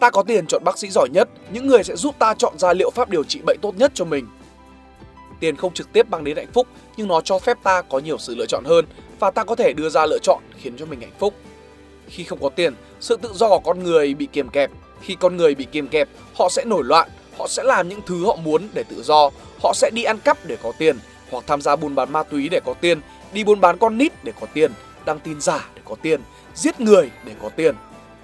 Ta 0.00 0.10
có 0.10 0.22
tiền 0.22 0.46
chọn 0.46 0.64
bác 0.64 0.78
sĩ 0.78 0.88
giỏi 0.90 1.08
nhất, 1.12 1.28
những 1.50 1.66
người 1.66 1.84
sẽ 1.84 1.96
giúp 1.96 2.14
ta 2.18 2.34
chọn 2.34 2.58
ra 2.58 2.72
liệu 2.72 2.90
pháp 2.90 3.10
điều 3.10 3.24
trị 3.24 3.40
bệnh 3.46 3.58
tốt 3.62 3.74
nhất 3.76 3.92
cho 3.94 4.04
mình. 4.04 4.26
Tiền 5.40 5.56
không 5.56 5.74
trực 5.74 5.92
tiếp 5.92 6.08
mang 6.10 6.24
đến 6.24 6.36
hạnh 6.36 6.52
phúc 6.52 6.66
nhưng 6.96 7.08
nó 7.08 7.20
cho 7.20 7.38
phép 7.38 7.58
ta 7.62 7.82
có 7.82 7.98
nhiều 7.98 8.18
sự 8.18 8.34
lựa 8.34 8.46
chọn 8.46 8.64
hơn 8.64 8.84
và 9.18 9.30
ta 9.30 9.44
có 9.44 9.54
thể 9.54 9.72
đưa 9.72 9.88
ra 9.88 10.06
lựa 10.06 10.18
chọn 10.22 10.42
khiến 10.56 10.76
cho 10.78 10.86
mình 10.86 11.00
hạnh 11.00 11.12
phúc. 11.18 11.34
Khi 12.08 12.24
không 12.24 12.38
có 12.42 12.48
tiền, 12.48 12.74
sự 13.00 13.16
tự 13.16 13.30
do 13.34 13.48
của 13.48 13.60
con 13.64 13.84
người 13.84 14.14
bị 14.14 14.28
kiềm 14.32 14.48
kẹp. 14.48 14.70
Khi 15.00 15.16
con 15.20 15.36
người 15.36 15.54
bị 15.54 15.66
kiềm 15.72 15.88
kẹp, 15.88 16.08
họ 16.34 16.48
sẽ 16.48 16.64
nổi 16.64 16.84
loạn, 16.84 17.08
họ 17.38 17.48
sẽ 17.48 17.62
làm 17.62 17.88
những 17.88 18.00
thứ 18.06 18.26
họ 18.26 18.36
muốn 18.36 18.68
để 18.74 18.82
tự 18.88 19.02
do, 19.02 19.30
họ 19.62 19.72
sẽ 19.74 19.90
đi 19.94 20.04
ăn 20.04 20.18
cắp 20.18 20.38
để 20.44 20.56
có 20.62 20.72
tiền, 20.78 20.98
hoặc 21.30 21.44
tham 21.46 21.62
gia 21.62 21.76
buôn 21.76 21.94
bán 21.94 22.12
ma 22.12 22.22
túy 22.22 22.48
để 22.48 22.60
có 22.64 22.74
tiền, 22.80 23.00
đi 23.32 23.44
buôn 23.44 23.60
bán 23.60 23.78
con 23.78 23.98
nít 23.98 24.24
để 24.24 24.32
có 24.40 24.46
tiền, 24.54 24.72
đăng 25.04 25.20
tin 25.20 25.40
giả 25.40 25.68
để 25.74 25.82
có 25.84 25.94
tiền, 26.02 26.20
giết 26.54 26.80
người 26.80 27.10
để 27.24 27.32
có 27.42 27.48
tiền. 27.56 27.74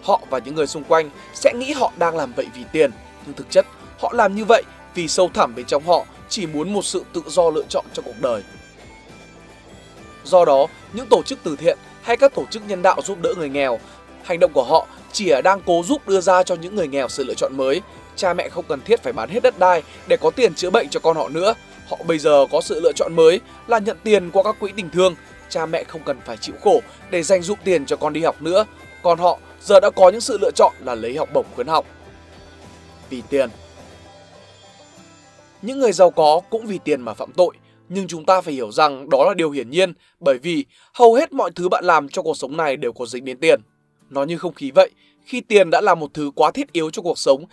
Họ 0.02 0.20
và 0.30 0.38
những 0.38 0.54
người 0.54 0.66
xung 0.66 0.84
quanh 0.84 1.10
sẽ 1.34 1.52
nghĩ 1.54 1.72
họ 1.72 1.92
đang 1.96 2.16
làm 2.16 2.32
vậy 2.36 2.46
vì 2.54 2.64
tiền, 2.72 2.90
nhưng 3.26 3.34
thực 3.34 3.50
chất 3.50 3.66
họ 4.00 4.12
làm 4.12 4.34
như 4.34 4.44
vậy 4.44 4.62
vì 4.94 5.08
sâu 5.08 5.30
thẳm 5.34 5.54
bên 5.54 5.66
trong 5.66 5.86
họ 5.86 6.04
chỉ 6.28 6.46
muốn 6.46 6.72
một 6.72 6.84
sự 6.84 7.04
tự 7.12 7.22
do 7.26 7.50
lựa 7.50 7.64
chọn 7.68 7.84
cho 7.92 8.02
cuộc 8.02 8.20
đời. 8.20 8.42
Do 10.24 10.44
đó, 10.44 10.66
những 10.92 11.06
tổ 11.06 11.22
chức 11.22 11.38
từ 11.42 11.56
thiện 11.56 11.78
hay 12.02 12.16
các 12.16 12.34
tổ 12.34 12.44
chức 12.50 12.62
nhân 12.68 12.82
đạo 12.82 13.00
giúp 13.04 13.18
đỡ 13.22 13.34
người 13.38 13.48
nghèo, 13.48 13.80
hành 14.22 14.40
động 14.40 14.52
của 14.52 14.64
họ 14.64 14.86
chỉ 15.12 15.32
đang 15.44 15.60
cố 15.66 15.82
giúp 15.86 16.08
đưa 16.08 16.20
ra 16.20 16.42
cho 16.42 16.54
những 16.54 16.76
người 16.76 16.88
nghèo 16.88 17.08
sự 17.08 17.24
lựa 17.24 17.34
chọn 17.34 17.56
mới. 17.56 17.80
Cha 18.16 18.34
mẹ 18.34 18.48
không 18.48 18.64
cần 18.68 18.80
thiết 18.84 19.02
phải 19.02 19.12
bán 19.12 19.28
hết 19.28 19.42
đất 19.42 19.58
đai 19.58 19.82
để 20.08 20.16
có 20.16 20.30
tiền 20.30 20.54
chữa 20.54 20.70
bệnh 20.70 20.88
cho 20.88 21.00
con 21.00 21.16
họ 21.16 21.28
nữa. 21.28 21.54
Họ 21.88 21.98
bây 22.06 22.18
giờ 22.18 22.46
có 22.50 22.60
sự 22.60 22.80
lựa 22.80 22.92
chọn 22.92 23.16
mới 23.16 23.40
là 23.66 23.78
nhận 23.78 23.96
tiền 24.04 24.30
qua 24.30 24.42
các 24.42 24.56
quỹ 24.60 24.72
tình 24.76 24.90
thương. 24.90 25.14
Cha 25.48 25.66
mẹ 25.66 25.84
không 25.84 26.02
cần 26.04 26.20
phải 26.26 26.36
chịu 26.36 26.54
khổ 26.62 26.80
để 27.10 27.22
dành 27.22 27.42
dụm 27.42 27.58
tiền 27.64 27.86
cho 27.86 27.96
con 27.96 28.12
đi 28.12 28.20
học 28.22 28.42
nữa. 28.42 28.64
Còn 29.02 29.18
họ 29.18 29.38
giờ 29.62 29.80
đã 29.80 29.90
có 29.90 30.08
những 30.10 30.20
sự 30.20 30.38
lựa 30.40 30.50
chọn 30.54 30.72
là 30.80 30.94
lấy 30.94 31.16
học 31.16 31.28
bổng 31.34 31.46
khuyến 31.54 31.66
học. 31.66 31.86
Vì 33.10 33.22
tiền 33.30 33.50
những 35.62 35.78
người 35.78 35.92
giàu 35.92 36.10
có 36.10 36.40
cũng 36.50 36.66
vì 36.66 36.78
tiền 36.84 37.00
mà 37.00 37.14
phạm 37.14 37.32
tội, 37.32 37.54
Nhưng 37.88 38.08
chúng 38.08 38.24
ta 38.24 38.40
phải 38.40 38.54
hiểu 38.54 38.72
rằng 38.72 39.10
đó 39.10 39.24
là 39.28 39.34
điều 39.34 39.50
hiển 39.50 39.70
nhiên 39.70 39.92
bởi 40.20 40.38
vì 40.38 40.64
hầu 40.94 41.14
hết 41.14 41.32
mọi 41.32 41.50
thứ 41.50 41.68
bạn 41.68 41.84
làm 41.84 42.08
trong 42.08 42.24
cuộc 42.24 42.36
sống 42.36 42.56
này 42.56 42.76
đều 42.76 42.92
có 42.92 43.06
dính 43.06 43.24
đến 43.24 43.38
tiền. 43.38 43.60
Nó 44.10 44.24
như 44.24 44.38
không 44.38 44.54
khí 44.54 44.70
vậy, 44.70 44.90
khi 45.24 45.40
tiền 45.40 45.70
đã 45.70 45.80
là 45.80 45.94
một 45.94 46.14
thứ 46.14 46.30
quá 46.34 46.50
thiết 46.50 46.72
yếu 46.72 46.90
cho 46.90 47.02
cuộc 47.02 47.18
sống 47.18 47.44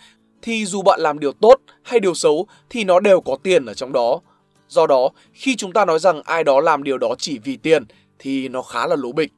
thì 0.42 0.66
dù 0.66 0.82
bạn 0.82 1.00
làm 1.00 1.18
điều 1.18 1.32
tốt 1.32 1.60
hay 1.82 2.00
điều 2.00 2.14
xấu 2.14 2.46
thì 2.70 2.84
nó 2.84 3.00
đều 3.00 3.20
có 3.20 3.36
tiền 3.42 3.66
ở 3.66 3.74
trong 3.74 3.92
đó. 3.92 4.20
Do 4.68 4.86
đó, 4.86 5.10
khi 5.32 5.56
chúng 5.56 5.72
ta 5.72 5.84
nói 5.84 5.98
rằng 5.98 6.22
ai 6.24 6.44
đó 6.44 6.60
làm 6.60 6.82
điều 6.82 6.98
đó 6.98 7.14
chỉ 7.18 7.38
vì 7.38 7.56
tiền 7.56 7.84
thì 8.18 8.48
nó 8.48 8.62
khá 8.62 8.86
là 8.86 8.96
lố 8.96 9.12
bịch. 9.12 9.32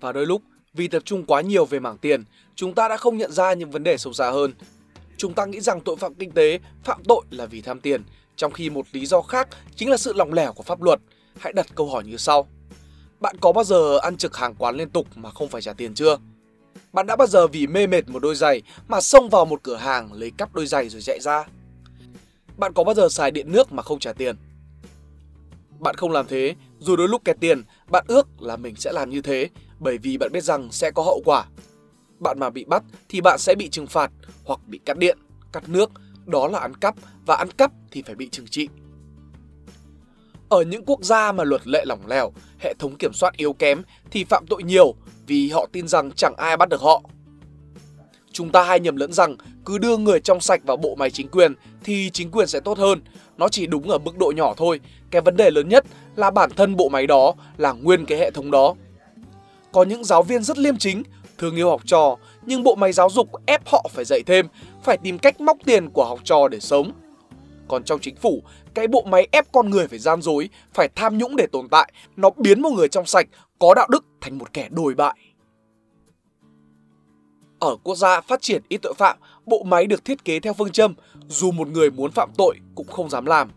Và 0.00 0.12
đôi 0.12 0.26
lúc, 0.26 0.42
vì 0.74 0.88
tập 0.88 1.02
trung 1.04 1.24
quá 1.24 1.40
nhiều 1.40 1.64
về 1.64 1.80
mảng 1.80 1.98
tiền, 1.98 2.24
chúng 2.54 2.74
ta 2.74 2.88
đã 2.88 2.96
không 2.96 3.16
nhận 3.16 3.32
ra 3.32 3.52
những 3.52 3.70
vấn 3.70 3.82
đề 3.82 3.96
sâu 3.96 4.12
xa 4.12 4.30
hơn. 4.30 4.52
Chúng 5.16 5.32
ta 5.32 5.46
nghĩ 5.46 5.60
rằng 5.60 5.80
tội 5.80 5.96
phạm 5.96 6.14
kinh 6.14 6.30
tế 6.30 6.58
phạm 6.84 7.04
tội 7.04 7.22
là 7.30 7.46
vì 7.46 7.60
tham 7.60 7.80
tiền, 7.80 8.02
trong 8.36 8.52
khi 8.52 8.70
một 8.70 8.86
lý 8.92 9.06
do 9.06 9.20
khác 9.20 9.48
chính 9.76 9.90
là 9.90 9.96
sự 9.96 10.12
lỏng 10.12 10.32
lẻo 10.32 10.52
của 10.52 10.62
pháp 10.62 10.82
luật. 10.82 11.00
Hãy 11.38 11.52
đặt 11.52 11.66
câu 11.74 11.86
hỏi 11.86 12.04
như 12.04 12.16
sau. 12.16 12.48
Bạn 13.20 13.36
có 13.40 13.52
bao 13.52 13.64
giờ 13.64 13.98
ăn 13.98 14.16
trực 14.16 14.36
hàng 14.36 14.54
quán 14.54 14.76
liên 14.76 14.90
tục 14.90 15.06
mà 15.14 15.30
không 15.30 15.48
phải 15.48 15.62
trả 15.62 15.72
tiền 15.72 15.94
chưa? 15.94 16.18
Bạn 16.96 17.06
đã 17.06 17.16
bao 17.16 17.26
giờ 17.26 17.46
vì 17.46 17.66
mê 17.66 17.86
mệt 17.86 18.08
một 18.08 18.18
đôi 18.22 18.34
giày 18.34 18.62
mà 18.88 19.00
xông 19.00 19.28
vào 19.28 19.44
một 19.44 19.62
cửa 19.62 19.76
hàng 19.76 20.12
lấy 20.12 20.32
cắp 20.38 20.54
đôi 20.54 20.66
giày 20.66 20.88
rồi 20.88 21.02
chạy 21.02 21.20
ra? 21.20 21.44
Bạn 22.56 22.72
có 22.72 22.84
bao 22.84 22.94
giờ 22.94 23.08
xài 23.08 23.30
điện 23.30 23.52
nước 23.52 23.72
mà 23.72 23.82
không 23.82 23.98
trả 23.98 24.12
tiền? 24.12 24.36
Bạn 25.78 25.96
không 25.96 26.10
làm 26.10 26.26
thế, 26.26 26.54
dù 26.78 26.96
đôi 26.96 27.08
lúc 27.08 27.24
kẹt 27.24 27.36
tiền, 27.40 27.62
bạn 27.90 28.04
ước 28.08 28.42
là 28.42 28.56
mình 28.56 28.74
sẽ 28.76 28.92
làm 28.92 29.10
như 29.10 29.22
thế 29.22 29.48
bởi 29.78 29.98
vì 29.98 30.16
bạn 30.16 30.32
biết 30.32 30.44
rằng 30.44 30.68
sẽ 30.72 30.90
có 30.90 31.02
hậu 31.02 31.22
quả. 31.24 31.44
Bạn 32.18 32.38
mà 32.38 32.50
bị 32.50 32.64
bắt 32.64 32.82
thì 33.08 33.20
bạn 33.20 33.38
sẽ 33.38 33.54
bị 33.54 33.68
trừng 33.68 33.86
phạt 33.86 34.10
hoặc 34.44 34.60
bị 34.66 34.80
cắt 34.84 34.98
điện, 34.98 35.18
cắt 35.52 35.68
nước, 35.68 35.90
đó 36.26 36.48
là 36.48 36.58
ăn 36.58 36.74
cắp 36.74 36.94
và 37.26 37.36
ăn 37.36 37.50
cắp 37.50 37.72
thì 37.90 38.02
phải 38.02 38.14
bị 38.14 38.28
trừng 38.28 38.46
trị. 38.46 38.68
Ở 40.48 40.62
những 40.62 40.84
quốc 40.86 41.04
gia 41.04 41.32
mà 41.32 41.44
luật 41.44 41.66
lệ 41.66 41.84
lỏng 41.86 42.06
lẻo, 42.06 42.32
hệ 42.60 42.74
thống 42.78 42.96
kiểm 42.98 43.12
soát 43.12 43.36
yếu 43.36 43.52
kém 43.52 43.82
thì 44.10 44.24
phạm 44.24 44.44
tội 44.48 44.62
nhiều 44.62 44.94
vì 45.26 45.48
họ 45.48 45.66
tin 45.72 45.88
rằng 45.88 46.10
chẳng 46.16 46.34
ai 46.36 46.56
bắt 46.56 46.68
được 46.68 46.80
họ. 46.80 47.02
Chúng 48.32 48.52
ta 48.52 48.62
hay 48.62 48.80
nhầm 48.80 48.96
lẫn 48.96 49.12
rằng 49.12 49.36
cứ 49.64 49.78
đưa 49.78 49.96
người 49.96 50.20
trong 50.20 50.40
sạch 50.40 50.60
vào 50.66 50.76
bộ 50.76 50.94
máy 50.94 51.10
chính 51.10 51.28
quyền 51.28 51.54
thì 51.84 52.10
chính 52.10 52.30
quyền 52.30 52.46
sẽ 52.46 52.60
tốt 52.60 52.78
hơn. 52.78 53.00
Nó 53.36 53.48
chỉ 53.48 53.66
đúng 53.66 53.90
ở 53.90 53.98
mức 53.98 54.18
độ 54.18 54.32
nhỏ 54.36 54.54
thôi. 54.56 54.80
Cái 55.10 55.22
vấn 55.22 55.36
đề 55.36 55.50
lớn 55.50 55.68
nhất 55.68 55.84
là 56.16 56.30
bản 56.30 56.50
thân 56.56 56.76
bộ 56.76 56.88
máy 56.88 57.06
đó 57.06 57.34
là 57.56 57.72
nguyên 57.72 58.06
cái 58.06 58.18
hệ 58.18 58.30
thống 58.30 58.50
đó. 58.50 58.74
Có 59.72 59.82
những 59.82 60.04
giáo 60.04 60.22
viên 60.22 60.42
rất 60.42 60.58
liêm 60.58 60.76
chính, 60.76 61.02
thương 61.38 61.56
yêu 61.56 61.70
học 61.70 61.80
trò, 61.86 62.16
nhưng 62.46 62.62
bộ 62.62 62.74
máy 62.74 62.92
giáo 62.92 63.10
dục 63.10 63.28
ép 63.46 63.68
họ 63.68 63.86
phải 63.90 64.04
dạy 64.04 64.22
thêm, 64.26 64.46
phải 64.82 64.96
tìm 64.96 65.18
cách 65.18 65.40
móc 65.40 65.56
tiền 65.64 65.90
của 65.90 66.04
học 66.04 66.20
trò 66.24 66.48
để 66.48 66.60
sống. 66.60 66.92
Còn 67.68 67.84
trong 67.84 68.00
chính 68.00 68.16
phủ, 68.16 68.42
cái 68.74 68.86
bộ 68.86 69.02
máy 69.02 69.28
ép 69.32 69.52
con 69.52 69.70
người 69.70 69.88
phải 69.88 69.98
gian 69.98 70.22
dối, 70.22 70.48
phải 70.74 70.88
tham 70.94 71.18
nhũng 71.18 71.36
để 71.36 71.46
tồn 71.52 71.68
tại, 71.68 71.92
nó 72.16 72.30
biến 72.36 72.62
một 72.62 72.70
người 72.70 72.88
trong 72.88 73.06
sạch, 73.06 73.26
có 73.58 73.74
đạo 73.74 73.86
đức 73.90 74.04
thành 74.20 74.38
một 74.38 74.52
kẻ 74.52 74.68
đồi 74.70 74.94
bại. 74.94 75.16
Ở 77.58 77.76
quốc 77.82 77.94
gia 77.94 78.20
phát 78.20 78.42
triển 78.42 78.62
ít 78.68 78.78
tội 78.82 78.94
phạm, 78.94 79.18
bộ 79.46 79.62
máy 79.62 79.86
được 79.86 80.04
thiết 80.04 80.24
kế 80.24 80.40
theo 80.40 80.52
phương 80.52 80.72
châm 80.72 80.94
dù 81.28 81.50
một 81.50 81.68
người 81.68 81.90
muốn 81.90 82.10
phạm 82.10 82.30
tội 82.36 82.56
cũng 82.74 82.86
không 82.86 83.10
dám 83.10 83.26
làm. 83.26 83.50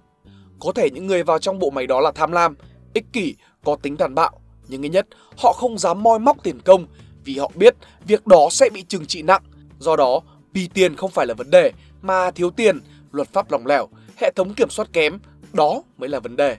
Có 0.60 0.72
thể 0.72 0.90
những 0.90 1.08
người 1.08 1.24
vào 1.24 1.40
trong 1.40 1.60
bộ 1.60 1.70
máy 1.70 1.88
đó 1.88 2.02
là 2.02 2.12
tham 2.12 2.32
lam, 2.32 2.56
ích 2.94 3.06
kỷ, 3.14 3.36
có 3.64 3.76
tính 3.76 3.98
tàn 3.98 4.16
bạo, 4.16 4.40
nhưng 4.68 4.82
ít 4.82 4.90
nhất 4.90 5.08
họ 5.38 5.54
không 5.54 5.78
dám 5.78 6.04
moi 6.04 6.20
móc 6.20 6.44
tiền 6.44 6.62
công 6.62 6.88
vì 7.24 7.38
họ 7.38 7.52
biết 7.56 7.76
việc 8.08 8.28
đó 8.28 8.48
sẽ 8.52 8.70
bị 8.70 8.84
trừng 8.84 9.06
trị 9.06 9.22
nặng. 9.22 9.44
Do 9.80 9.96
đó, 9.96 10.22
vì 10.54 10.68
tiền 10.68 10.96
không 10.96 11.12
phải 11.12 11.28
là 11.28 11.34
vấn 11.34 11.50
đề 11.50 11.72
mà 12.02 12.32
thiếu 12.32 12.50
tiền, 12.50 12.80
luật 13.12 13.34
pháp 13.34 13.52
lỏng 13.52 13.66
lẻo, 13.66 13.88
hệ 14.18 14.32
thống 14.36 14.54
kiểm 14.54 14.70
soát 14.70 14.90
kém, 14.94 15.20
đó 15.54 15.82
mới 15.98 16.10
là 16.10 16.20
vấn 16.20 16.36
đề. 16.36 16.58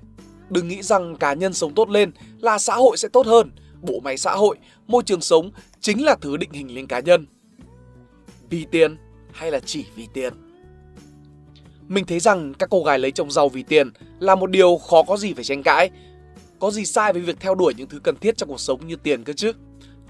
Đừng 0.50 0.69
nghĩ 0.69 0.83
rằng 0.83 1.16
cá 1.16 1.35
nhân 1.35 1.52
sống 1.52 1.75
tốt 1.75 1.90
lên 1.90 2.12
là 2.40 2.59
xã 2.59 2.75
hội 2.75 2.97
sẽ 2.97 3.09
tốt 3.09 3.26
hơn. 3.26 3.50
Bộ 3.83 4.00
máy 4.00 4.16
xã 4.16 4.33
hội, 4.33 4.57
môi 4.87 5.02
trường 5.02 5.21
sống 5.21 5.50
chính 5.80 6.04
là 6.04 6.16
thứ 6.21 6.37
định 6.37 6.52
hình 6.52 6.75
lên 6.75 6.87
cá 6.87 7.00
nhân. 7.00 7.26
Vì 8.50 8.66
tiền 8.71 8.97
hay 9.33 9.50
là 9.50 9.61
chỉ 9.61 9.85
vì 9.97 10.09
tiền? 10.12 10.33
Mình 11.88 12.04
thấy 12.04 12.21
rằng 12.21 12.54
các 12.54 12.71
cô 12.71 12.83
gái 12.83 12.99
lấy 12.99 13.11
chồng 13.11 13.30
giàu 13.30 13.49
vì 13.49 13.62
tiền 13.62 13.90
là 14.21 14.35
một 14.35 14.50
điều 14.50 14.76
khó 14.76 15.02
có 15.02 15.16
gì 15.16 15.35
phải 15.35 15.45
tranh 15.45 15.62
cãi. 15.62 15.90
Có 16.59 16.71
gì 16.71 16.85
sai 16.85 17.12
với 17.12 17.23
việc 17.23 17.40
theo 17.40 17.54
đuổi 17.54 17.75
những 17.76 17.88
thứ 17.88 17.99
cần 17.99 18.16
thiết 18.16 18.37
trong 18.37 18.49
cuộc 18.49 18.61
sống 18.61 18.87
như 18.87 18.97
tiền 18.97 19.25
cơ 19.25 19.33
chứ? 19.33 19.52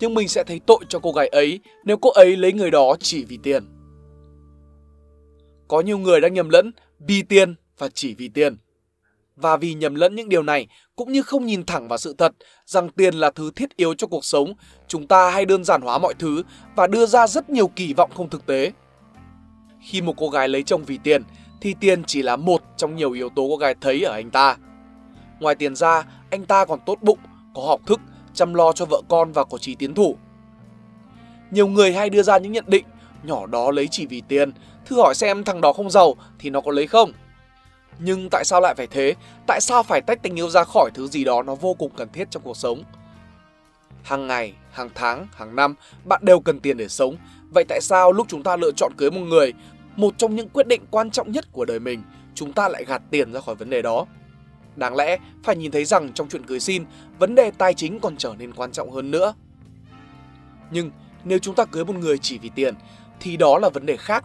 Nhưng 0.01 0.15
mình 0.15 0.29
sẽ 0.29 0.45
thấy 0.45 0.61
tội 0.67 0.79
cho 0.89 0.99
cô 0.99 1.13
gái 1.13 1.29
ấy 1.29 1.61
nếu 1.85 1.97
cô 1.97 2.11
ấy 2.11 2.37
lấy 2.37 2.53
người 2.53 2.71
đó 2.71 2.97
chỉ 3.01 3.25
vì 3.25 3.39
tiền. 3.43 3.65
Có 5.69 5.81
nhiều 5.81 5.99
người 5.99 6.21
đang 6.21 6.35
nhầm 6.35 6.49
lẫn 6.49 6.73
vì 6.99 7.23
tiền 7.23 7.55
và 7.79 7.89
chỉ 7.95 8.15
vì 8.15 8.29
tiền. 8.29 8.57
Và 9.41 9.57
vì 9.57 9.75
nhầm 9.75 9.95
lẫn 9.95 10.15
những 10.15 10.29
điều 10.29 10.43
này 10.43 10.67
cũng 10.97 11.13
như 11.13 11.23
không 11.23 11.47
nhìn 11.47 11.67
thẳng 11.67 11.89
vào 11.89 11.99
sự 11.99 12.15
thật 12.19 12.33
rằng 12.67 12.89
tiền 12.89 13.15
là 13.15 13.31
thứ 13.31 13.51
thiết 13.57 13.77
yếu 13.77 13.95
cho 13.95 14.07
cuộc 14.07 14.25
sống, 14.25 14.55
chúng 14.89 15.07
ta 15.07 15.31
hay 15.31 15.45
đơn 15.45 15.65
giản 15.65 15.83
hóa 15.83 15.99
mọi 15.99 16.15
thứ 16.19 16.43
và 16.77 16.87
đưa 16.87 17.07
ra 17.07 17.27
rất 17.27 17.51
nhiều 17.51 17.69
kỳ 17.69 17.95
vọng 17.95 18.11
không 18.15 18.31
thực 18.31 18.47
tế. 18.47 18.73
Khi 19.81 20.03
một 20.03 20.15
cô 20.17 20.29
gái 20.29 20.49
lấy 20.49 20.63
chồng 20.63 20.85
vì 20.85 20.99
tiền 21.05 21.23
thì 21.61 21.75
tiền 21.81 22.05
chỉ 22.05 22.23
là 22.23 22.37
một 22.37 22.63
trong 22.77 22.97
nhiều 22.97 23.13
yếu 23.13 23.29
tố 23.29 23.47
cô 23.51 23.57
gái 23.57 23.75
thấy 23.81 24.03
ở 24.03 24.13
anh 24.13 24.31
ta. 24.31 24.57
Ngoài 25.41 25.55
tiền 25.55 25.77
ra, 25.77 26.05
anh 26.31 26.45
ta 26.45 26.65
còn 26.65 26.81
tốt 26.87 26.99
bụng, 27.03 27.19
có 27.55 27.63
học 27.63 27.81
thức, 27.87 28.01
chăm 28.35 28.55
lo 28.55 28.73
cho 28.73 28.85
vợ 28.85 29.03
con 29.09 29.33
và 29.33 29.45
có 29.45 29.59
trí 29.59 29.75
tiến 29.75 29.95
thủ. 29.95 30.17
Nhiều 31.51 31.67
người 31.67 31.93
hay 31.93 32.11
đưa 32.11 32.23
ra 32.23 32.39
những 32.39 32.53
nhận 32.53 32.65
định 32.67 32.85
nhỏ 33.23 33.47
đó 33.47 33.71
lấy 33.71 33.89
chỉ 33.91 34.07
vì 34.07 34.23
tiền, 34.29 34.53
thử 34.87 34.97
hỏi 34.97 35.15
xem 35.15 35.45
thằng 35.45 35.61
đó 35.61 35.73
không 35.73 35.91
giàu 35.91 36.15
thì 36.39 36.51
nó 36.51 36.61
có 36.61 36.73
lấy 36.73 36.87
không? 36.87 37.13
Nhưng 38.03 38.29
tại 38.31 38.45
sao 38.45 38.61
lại 38.61 38.75
phải 38.77 38.87
thế? 38.87 39.15
Tại 39.47 39.61
sao 39.61 39.83
phải 39.83 40.01
tách 40.01 40.23
tình 40.23 40.39
yêu 40.39 40.51
ra 40.51 40.65
khỏi 40.65 40.91
thứ 40.95 41.07
gì 41.07 41.25
đó 41.25 41.43
nó 41.43 41.55
vô 41.55 41.75
cùng 41.75 41.91
cần 41.97 42.09
thiết 42.13 42.31
trong 42.31 42.43
cuộc 42.43 42.57
sống? 42.57 42.83
Hàng 44.03 44.27
ngày, 44.27 44.55
hàng 44.71 44.91
tháng, 44.95 45.27
hàng 45.35 45.57
năm, 45.57 45.75
bạn 46.05 46.21
đều 46.25 46.41
cần 46.41 46.61
tiền 46.61 46.77
để 46.77 46.89
sống. 46.89 47.17
Vậy 47.51 47.65
tại 47.69 47.81
sao 47.81 48.13
lúc 48.13 48.27
chúng 48.29 48.43
ta 48.43 48.57
lựa 48.57 48.71
chọn 48.77 48.93
cưới 48.97 49.11
một 49.11 49.21
người, 49.21 49.53
một 49.97 50.15
trong 50.19 50.37
những 50.37 50.49
quyết 50.49 50.67
định 50.67 50.83
quan 50.91 51.11
trọng 51.11 51.33
nhất 51.33 51.45
của 51.53 51.65
đời 51.65 51.81
mình, 51.81 52.03
chúng 52.35 52.53
ta 52.53 52.69
lại 52.69 52.85
gạt 52.85 53.03
tiền 53.11 53.33
ra 53.33 53.41
khỏi 53.41 53.55
vấn 53.55 53.71
đề 53.71 53.83
đó? 53.83 54.07
Đáng 54.77 54.97
lẽ 54.97 55.17
phải 55.45 55.57
nhìn 55.57 55.71
thấy 55.71 55.85
rằng 55.85 56.13
trong 56.13 56.29
chuyện 56.29 56.47
cưới 56.47 56.61
xin, 56.61 56.85
vấn 57.19 57.35
đề 57.35 57.51
tài 57.51 57.75
chính 57.75 58.01
còn 58.01 58.17
trở 58.17 58.35
nên 58.39 58.53
quan 58.53 58.73
trọng 58.73 58.91
hơn 58.91 59.11
nữa. 59.11 59.35
Nhưng 60.71 60.91
nếu 61.25 61.39
chúng 61.39 61.55
ta 61.55 61.65
cưới 61.65 61.85
một 61.85 61.97
người 61.97 62.19
chỉ 62.19 62.39
vì 62.39 62.51
tiền, 62.55 62.75
thì 63.21 63.37
đó 63.37 63.59
là 63.59 63.69
vấn 63.69 63.87
đề 63.87 63.97
khác. 63.97 64.25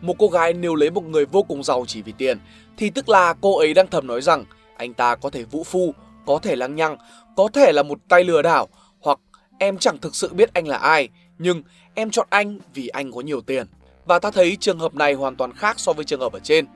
Một 0.00 0.14
cô 0.18 0.28
gái 0.28 0.52
nếu 0.52 0.74
lấy 0.74 0.90
một 0.90 1.04
người 1.04 1.26
vô 1.26 1.42
cùng 1.42 1.62
giàu 1.62 1.84
chỉ 1.88 2.02
vì 2.02 2.12
tiền, 2.18 2.38
thì 2.76 2.90
tức 2.90 3.08
là 3.08 3.34
cô 3.40 3.58
ấy 3.58 3.74
đang 3.74 3.86
thầm 3.86 4.06
nói 4.06 4.22
rằng 4.22 4.44
anh 4.76 4.94
ta 4.94 5.16
có 5.16 5.30
thể 5.30 5.44
vũ 5.44 5.64
phu, 5.64 5.94
có 6.26 6.38
thể 6.42 6.56
lăng 6.56 6.76
nhăng, 6.76 6.96
có 7.36 7.48
thể 7.52 7.72
là 7.72 7.82
một 7.82 7.98
tay 8.08 8.24
lừa 8.24 8.42
đảo, 8.42 8.68
hoặc 9.00 9.18
em 9.58 9.78
chẳng 9.78 9.98
thực 9.98 10.14
sự 10.14 10.34
biết 10.34 10.54
anh 10.54 10.68
là 10.68 10.76
ai, 10.76 11.08
nhưng 11.38 11.62
em 11.94 12.10
chọn 12.10 12.26
anh 12.30 12.58
vì 12.74 12.88
anh 12.88 13.12
có 13.12 13.20
nhiều 13.20 13.40
tiền. 13.40 13.66
Và 14.06 14.18
ta 14.18 14.30
thấy 14.30 14.56
trường 14.60 14.78
hợp 14.78 14.94
này 14.94 15.14
hoàn 15.14 15.36
toàn 15.36 15.52
khác 15.52 15.80
so 15.80 15.92
với 15.92 16.04
trường 16.04 16.20
hợp 16.20 16.32
ở 16.32 16.38
trên. 16.38 16.66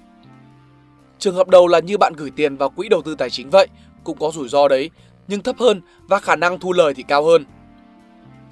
Trường 1.18 1.34
hợp 1.34 1.48
đầu 1.48 1.68
là 1.68 1.78
như 1.78 1.98
bạn 1.98 2.12
gửi 2.16 2.30
tiền 2.36 2.56
vào 2.56 2.70
quỹ 2.70 2.88
đầu 2.88 3.02
tư 3.02 3.14
tài 3.14 3.30
chính 3.30 3.50
vậy, 3.50 3.66
cũng 4.04 4.18
có 4.18 4.30
rủi 4.34 4.48
ro 4.48 4.68
đấy, 4.68 4.90
nhưng 5.28 5.42
thấp 5.42 5.58
hơn 5.58 5.80
và 6.02 6.18
khả 6.18 6.36
năng 6.36 6.58
thu 6.58 6.72
lời 6.72 6.94
thì 6.94 7.02
cao 7.02 7.24
hơn. 7.24 7.44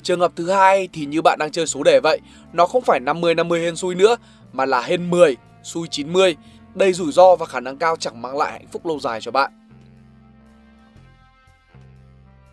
Trường 0.03 0.21
hợp 0.21 0.33
thứ 0.37 0.51
hai 0.51 0.89
thì 0.93 1.07
như 1.07 1.23
bạn 1.23 1.39
đang 1.39 1.51
chơi 1.51 1.67
số 1.67 1.83
đề 1.83 2.01
vậy, 2.03 2.21
nó 2.53 2.67
không 2.67 2.83
phải 2.83 3.01
50 3.01 3.35
50 3.35 3.61
hên 3.61 3.77
xui 3.77 3.95
nữa 3.95 4.17
mà 4.53 4.67
là 4.67 4.83
hên 4.83 5.11
10, 5.11 5.37
xui 5.63 5.89
90, 5.89 6.37
đầy 6.75 6.93
rủi 6.93 7.13
ro 7.13 7.37
và 7.37 7.47
khả 7.47 7.61
năng 7.61 7.77
cao 7.77 7.97
chẳng 7.97 8.23
mang 8.23 8.37
lại 8.37 8.53
hạnh 8.53 8.67
phúc 8.73 8.87
lâu 8.87 9.01
dài 9.01 9.21
cho 9.21 9.31
bạn. 9.31 9.53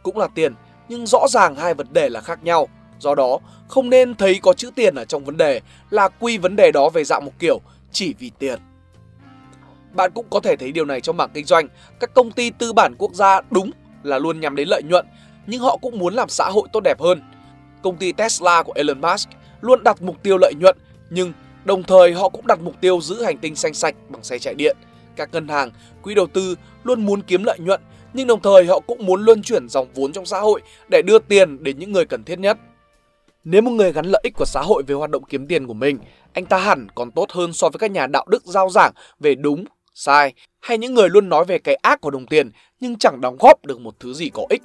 Cũng 0.04 0.18
là 0.18 0.28
tiền, 0.36 0.54
nhưng 0.90 1.08
rõ 1.08 1.28
ràng 1.30 1.56
hai 1.56 1.74
vấn 1.74 1.88
đề 1.94 2.10
là 2.10 2.22
khác 2.22 2.44
nhau. 2.44 2.68
Do 3.00 3.16
đó, 3.16 3.40
không 3.68 3.90
nên 3.90 4.16
thấy 4.16 4.40
có 4.42 4.54
chữ 4.54 4.72
tiền 4.76 4.96
ở 4.96 5.06
trong 5.06 5.24
vấn 5.24 5.38
đề 5.38 5.62
là 5.90 6.10
quy 6.10 6.38
vấn 6.38 6.56
đề 6.56 6.72
đó 6.72 6.90
về 6.90 7.04
dạng 7.04 7.26
một 7.26 7.32
kiểu 7.40 7.62
chỉ 7.92 8.14
vì 8.20 8.32
tiền. 8.40 8.60
Bạn 9.94 10.12
cũng 10.12 10.26
có 10.30 10.40
thể 10.40 10.56
thấy 10.56 10.72
điều 10.72 10.86
này 10.86 11.02
trong 11.02 11.18
mảng 11.18 11.30
kinh 11.34 11.46
doanh. 11.46 11.68
Các 12.00 12.14
công 12.14 12.32
ty 12.32 12.50
tư 12.50 12.74
bản 12.74 12.94
quốc 12.98 13.14
gia 13.14 13.42
đúng 13.52 13.72
là 14.04 14.20
luôn 14.20 14.40
nhắm 14.40 14.56
đến 14.56 14.68
lợi 14.68 14.84
nhuận, 14.84 15.06
nhưng 15.48 15.62
họ 15.62 15.78
cũng 15.78 16.00
muốn 16.00 16.14
làm 16.14 16.30
xã 16.30 16.50
hội 16.54 16.68
tốt 16.74 16.80
đẹp 16.84 17.00
hơn. 17.00 17.22
Công 17.84 17.98
ty 17.98 18.12
Tesla 18.12 18.64
của 18.64 18.74
Elon 18.76 19.02
Musk 19.02 19.30
luôn 19.62 19.84
đặt 19.84 20.02
mục 20.02 20.24
tiêu 20.24 20.38
lợi 20.38 20.54
nhuận, 20.60 20.78
nhưng 21.10 21.34
đồng 21.66 21.84
thời 21.84 22.14
họ 22.14 22.30
cũng 22.30 22.48
đặt 22.48 22.60
mục 22.62 22.76
tiêu 22.82 23.02
giữ 23.02 23.24
hành 23.24 23.38
tinh 23.38 23.56
xanh 23.56 23.74
sạch 23.74 23.96
bằng 24.10 24.24
xe 24.24 24.40
chạy 24.40 24.54
điện. 24.54 24.78
Các 25.16 25.30
ngân 25.32 25.48
hàng, 25.48 25.72
quỹ 26.02 26.16
đầu 26.16 26.28
tư 26.28 26.56
luôn 26.84 27.06
muốn 27.06 27.22
kiếm 27.22 27.44
lợi 27.44 27.60
nhuận, 27.60 27.82
nhưng 28.14 28.28
đồng 28.28 28.42
thời 28.42 28.66
họ 28.66 28.80
cũng 28.80 29.06
muốn 29.06 29.22
luân 29.22 29.42
chuyển 29.42 29.70
dòng 29.70 29.88
vốn 29.94 30.14
trong 30.14 30.26
xã 30.26 30.40
hội 30.40 30.62
để 30.90 31.02
đưa 31.02 31.20
tiền 31.20 31.64
đến 31.64 31.80
những 31.80 31.92
người 31.92 32.06
cần 32.06 32.24
thiết 32.24 32.40
nhất. 32.40 32.58
Nếu 33.44 33.62
một 33.62 33.72
người 33.72 33.92
gắn 33.92 34.06
lợi 34.06 34.22
ích 34.24 34.34
của 34.36 34.46
xã 34.46 34.62
hội 34.62 34.84
với 34.88 34.96
hoạt 34.96 35.10
động 35.10 35.24
kiếm 35.30 35.48
tiền 35.48 35.68
của 35.68 35.74
mình, 35.74 36.00
anh 36.34 36.46
ta 36.46 36.58
hẳn 36.58 36.88
còn 36.96 37.12
tốt 37.12 37.32
hơn 37.32 37.54
so 37.54 37.70
với 37.70 37.80
các 37.80 37.92
nhà 37.92 38.08
đạo 38.08 38.26
đức 38.30 38.46
giao 38.46 38.70
giảng 38.70 38.94
về 39.20 39.36
đúng, 39.36 39.66
sai 39.94 40.34
hay 40.60 40.78
những 40.78 40.94
người 40.94 41.10
luôn 41.10 41.30
nói 41.30 41.46
về 41.46 41.60
cái 41.60 41.76
ác 41.76 42.02
của 42.02 42.12
đồng 42.12 42.26
tiền 42.26 42.52
nhưng 42.80 42.98
chẳng 42.98 43.22
đóng 43.22 43.38
góp 43.40 43.66
được 43.66 43.82
một 43.82 44.00
thứ 44.00 44.14
gì 44.14 44.30
có 44.34 44.46
ích. 44.50 44.62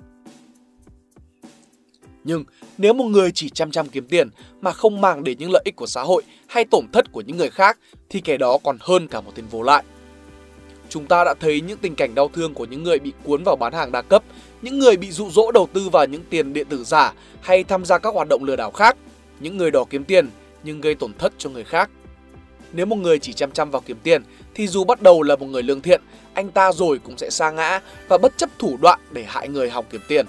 Nhưng 2.24 2.44
nếu 2.78 2.92
một 2.92 3.04
người 3.04 3.32
chỉ 3.32 3.48
chăm 3.48 3.70
chăm 3.70 3.88
kiếm 3.88 4.06
tiền 4.08 4.28
mà 4.60 4.72
không 4.72 5.00
mang 5.00 5.24
đến 5.24 5.38
những 5.38 5.50
lợi 5.50 5.62
ích 5.64 5.76
của 5.76 5.86
xã 5.86 6.02
hội 6.02 6.22
hay 6.46 6.64
tổn 6.64 6.84
thất 6.92 7.12
của 7.12 7.20
những 7.20 7.36
người 7.36 7.50
khác 7.50 7.78
thì 8.08 8.20
kẻ 8.20 8.36
đó 8.36 8.58
còn 8.64 8.76
hơn 8.80 9.08
cả 9.08 9.20
một 9.20 9.32
tên 9.34 9.44
vô 9.50 9.62
lại. 9.62 9.84
Chúng 10.88 11.06
ta 11.06 11.24
đã 11.24 11.34
thấy 11.40 11.60
những 11.60 11.78
tình 11.78 11.94
cảnh 11.94 12.14
đau 12.14 12.28
thương 12.28 12.54
của 12.54 12.64
những 12.64 12.82
người 12.82 12.98
bị 12.98 13.12
cuốn 13.24 13.42
vào 13.44 13.56
bán 13.56 13.72
hàng 13.72 13.92
đa 13.92 14.02
cấp, 14.02 14.22
những 14.62 14.78
người 14.78 14.96
bị 14.96 15.10
dụ 15.10 15.30
dỗ 15.30 15.52
đầu 15.52 15.68
tư 15.72 15.88
vào 15.88 16.06
những 16.06 16.22
tiền 16.30 16.52
điện 16.52 16.66
tử 16.70 16.84
giả 16.84 17.12
hay 17.40 17.64
tham 17.64 17.84
gia 17.84 17.98
các 17.98 18.14
hoạt 18.14 18.28
động 18.28 18.44
lừa 18.44 18.56
đảo 18.56 18.70
khác, 18.70 18.96
những 19.40 19.56
người 19.56 19.70
đó 19.70 19.84
kiếm 19.90 20.04
tiền 20.04 20.28
nhưng 20.64 20.80
gây 20.80 20.94
tổn 20.94 21.12
thất 21.18 21.32
cho 21.38 21.50
người 21.50 21.64
khác. 21.64 21.90
Nếu 22.72 22.86
một 22.86 22.96
người 22.96 23.18
chỉ 23.18 23.32
chăm 23.32 23.50
chăm 23.50 23.70
vào 23.70 23.82
kiếm 23.86 23.96
tiền 24.02 24.22
thì 24.54 24.68
dù 24.68 24.84
bắt 24.84 25.02
đầu 25.02 25.22
là 25.22 25.36
một 25.36 25.46
người 25.46 25.62
lương 25.62 25.80
thiện, 25.80 26.00
anh 26.34 26.50
ta 26.50 26.72
rồi 26.72 26.98
cũng 26.98 27.18
sẽ 27.18 27.30
sa 27.30 27.50
ngã 27.50 27.80
và 28.08 28.18
bất 28.18 28.36
chấp 28.36 28.50
thủ 28.58 28.76
đoạn 28.80 29.00
để 29.12 29.24
hại 29.24 29.48
người 29.48 29.70
hòng 29.70 29.84
kiếm 29.90 30.00
tiền. 30.08 30.26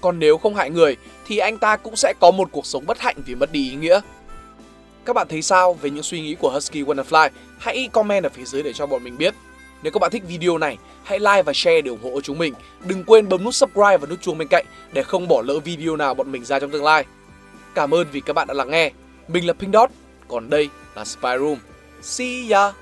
Còn 0.00 0.18
nếu 0.18 0.38
không 0.38 0.54
hại 0.54 0.70
người 0.70 0.96
thì 1.26 1.38
anh 1.38 1.58
ta 1.58 1.76
cũng 1.76 1.96
sẽ 1.96 2.14
có 2.20 2.30
một 2.30 2.48
cuộc 2.52 2.66
sống 2.66 2.86
bất 2.86 2.98
hạnh 2.98 3.16
vì 3.26 3.34
mất 3.34 3.52
đi 3.52 3.70
ý 3.70 3.76
nghĩa. 3.76 4.00
Các 5.04 5.12
bạn 5.12 5.26
thấy 5.28 5.42
sao 5.42 5.74
về 5.74 5.90
những 5.90 6.02
suy 6.02 6.20
nghĩ 6.20 6.34
của 6.34 6.50
Husky 6.50 6.82
Wonderfly? 6.82 7.30
Hãy 7.58 7.88
comment 7.92 8.24
ở 8.24 8.30
phía 8.30 8.44
dưới 8.44 8.62
để 8.62 8.72
cho 8.72 8.86
bọn 8.86 9.04
mình 9.04 9.18
biết. 9.18 9.34
Nếu 9.82 9.92
các 9.92 9.98
bạn 9.98 10.10
thích 10.10 10.22
video 10.28 10.58
này, 10.58 10.78
hãy 11.04 11.18
like 11.18 11.42
và 11.42 11.52
share 11.52 11.80
để 11.80 11.90
ủng 11.90 12.02
hộ 12.02 12.20
chúng 12.20 12.38
mình. 12.38 12.54
Đừng 12.84 13.04
quên 13.04 13.28
bấm 13.28 13.44
nút 13.44 13.54
subscribe 13.54 13.96
và 13.96 14.06
nút 14.06 14.22
chuông 14.22 14.38
bên 14.38 14.48
cạnh 14.48 14.66
để 14.92 15.02
không 15.02 15.28
bỏ 15.28 15.42
lỡ 15.42 15.58
video 15.58 15.96
nào 15.96 16.14
bọn 16.14 16.32
mình 16.32 16.44
ra 16.44 16.60
trong 16.60 16.70
tương 16.70 16.84
lai. 16.84 17.04
Cảm 17.74 17.94
ơn 17.94 18.06
vì 18.12 18.20
các 18.20 18.32
bạn 18.32 18.48
đã 18.48 18.54
lắng 18.54 18.70
nghe. 18.70 18.90
Mình 19.28 19.46
là 19.46 19.52
Pink 19.52 19.74
Dot, 19.74 19.90
còn 20.28 20.50
đây 20.50 20.68
là 20.96 21.04
Spy 21.04 21.28
Room. 21.38 21.58
See 22.02 22.50
ya! 22.50 22.72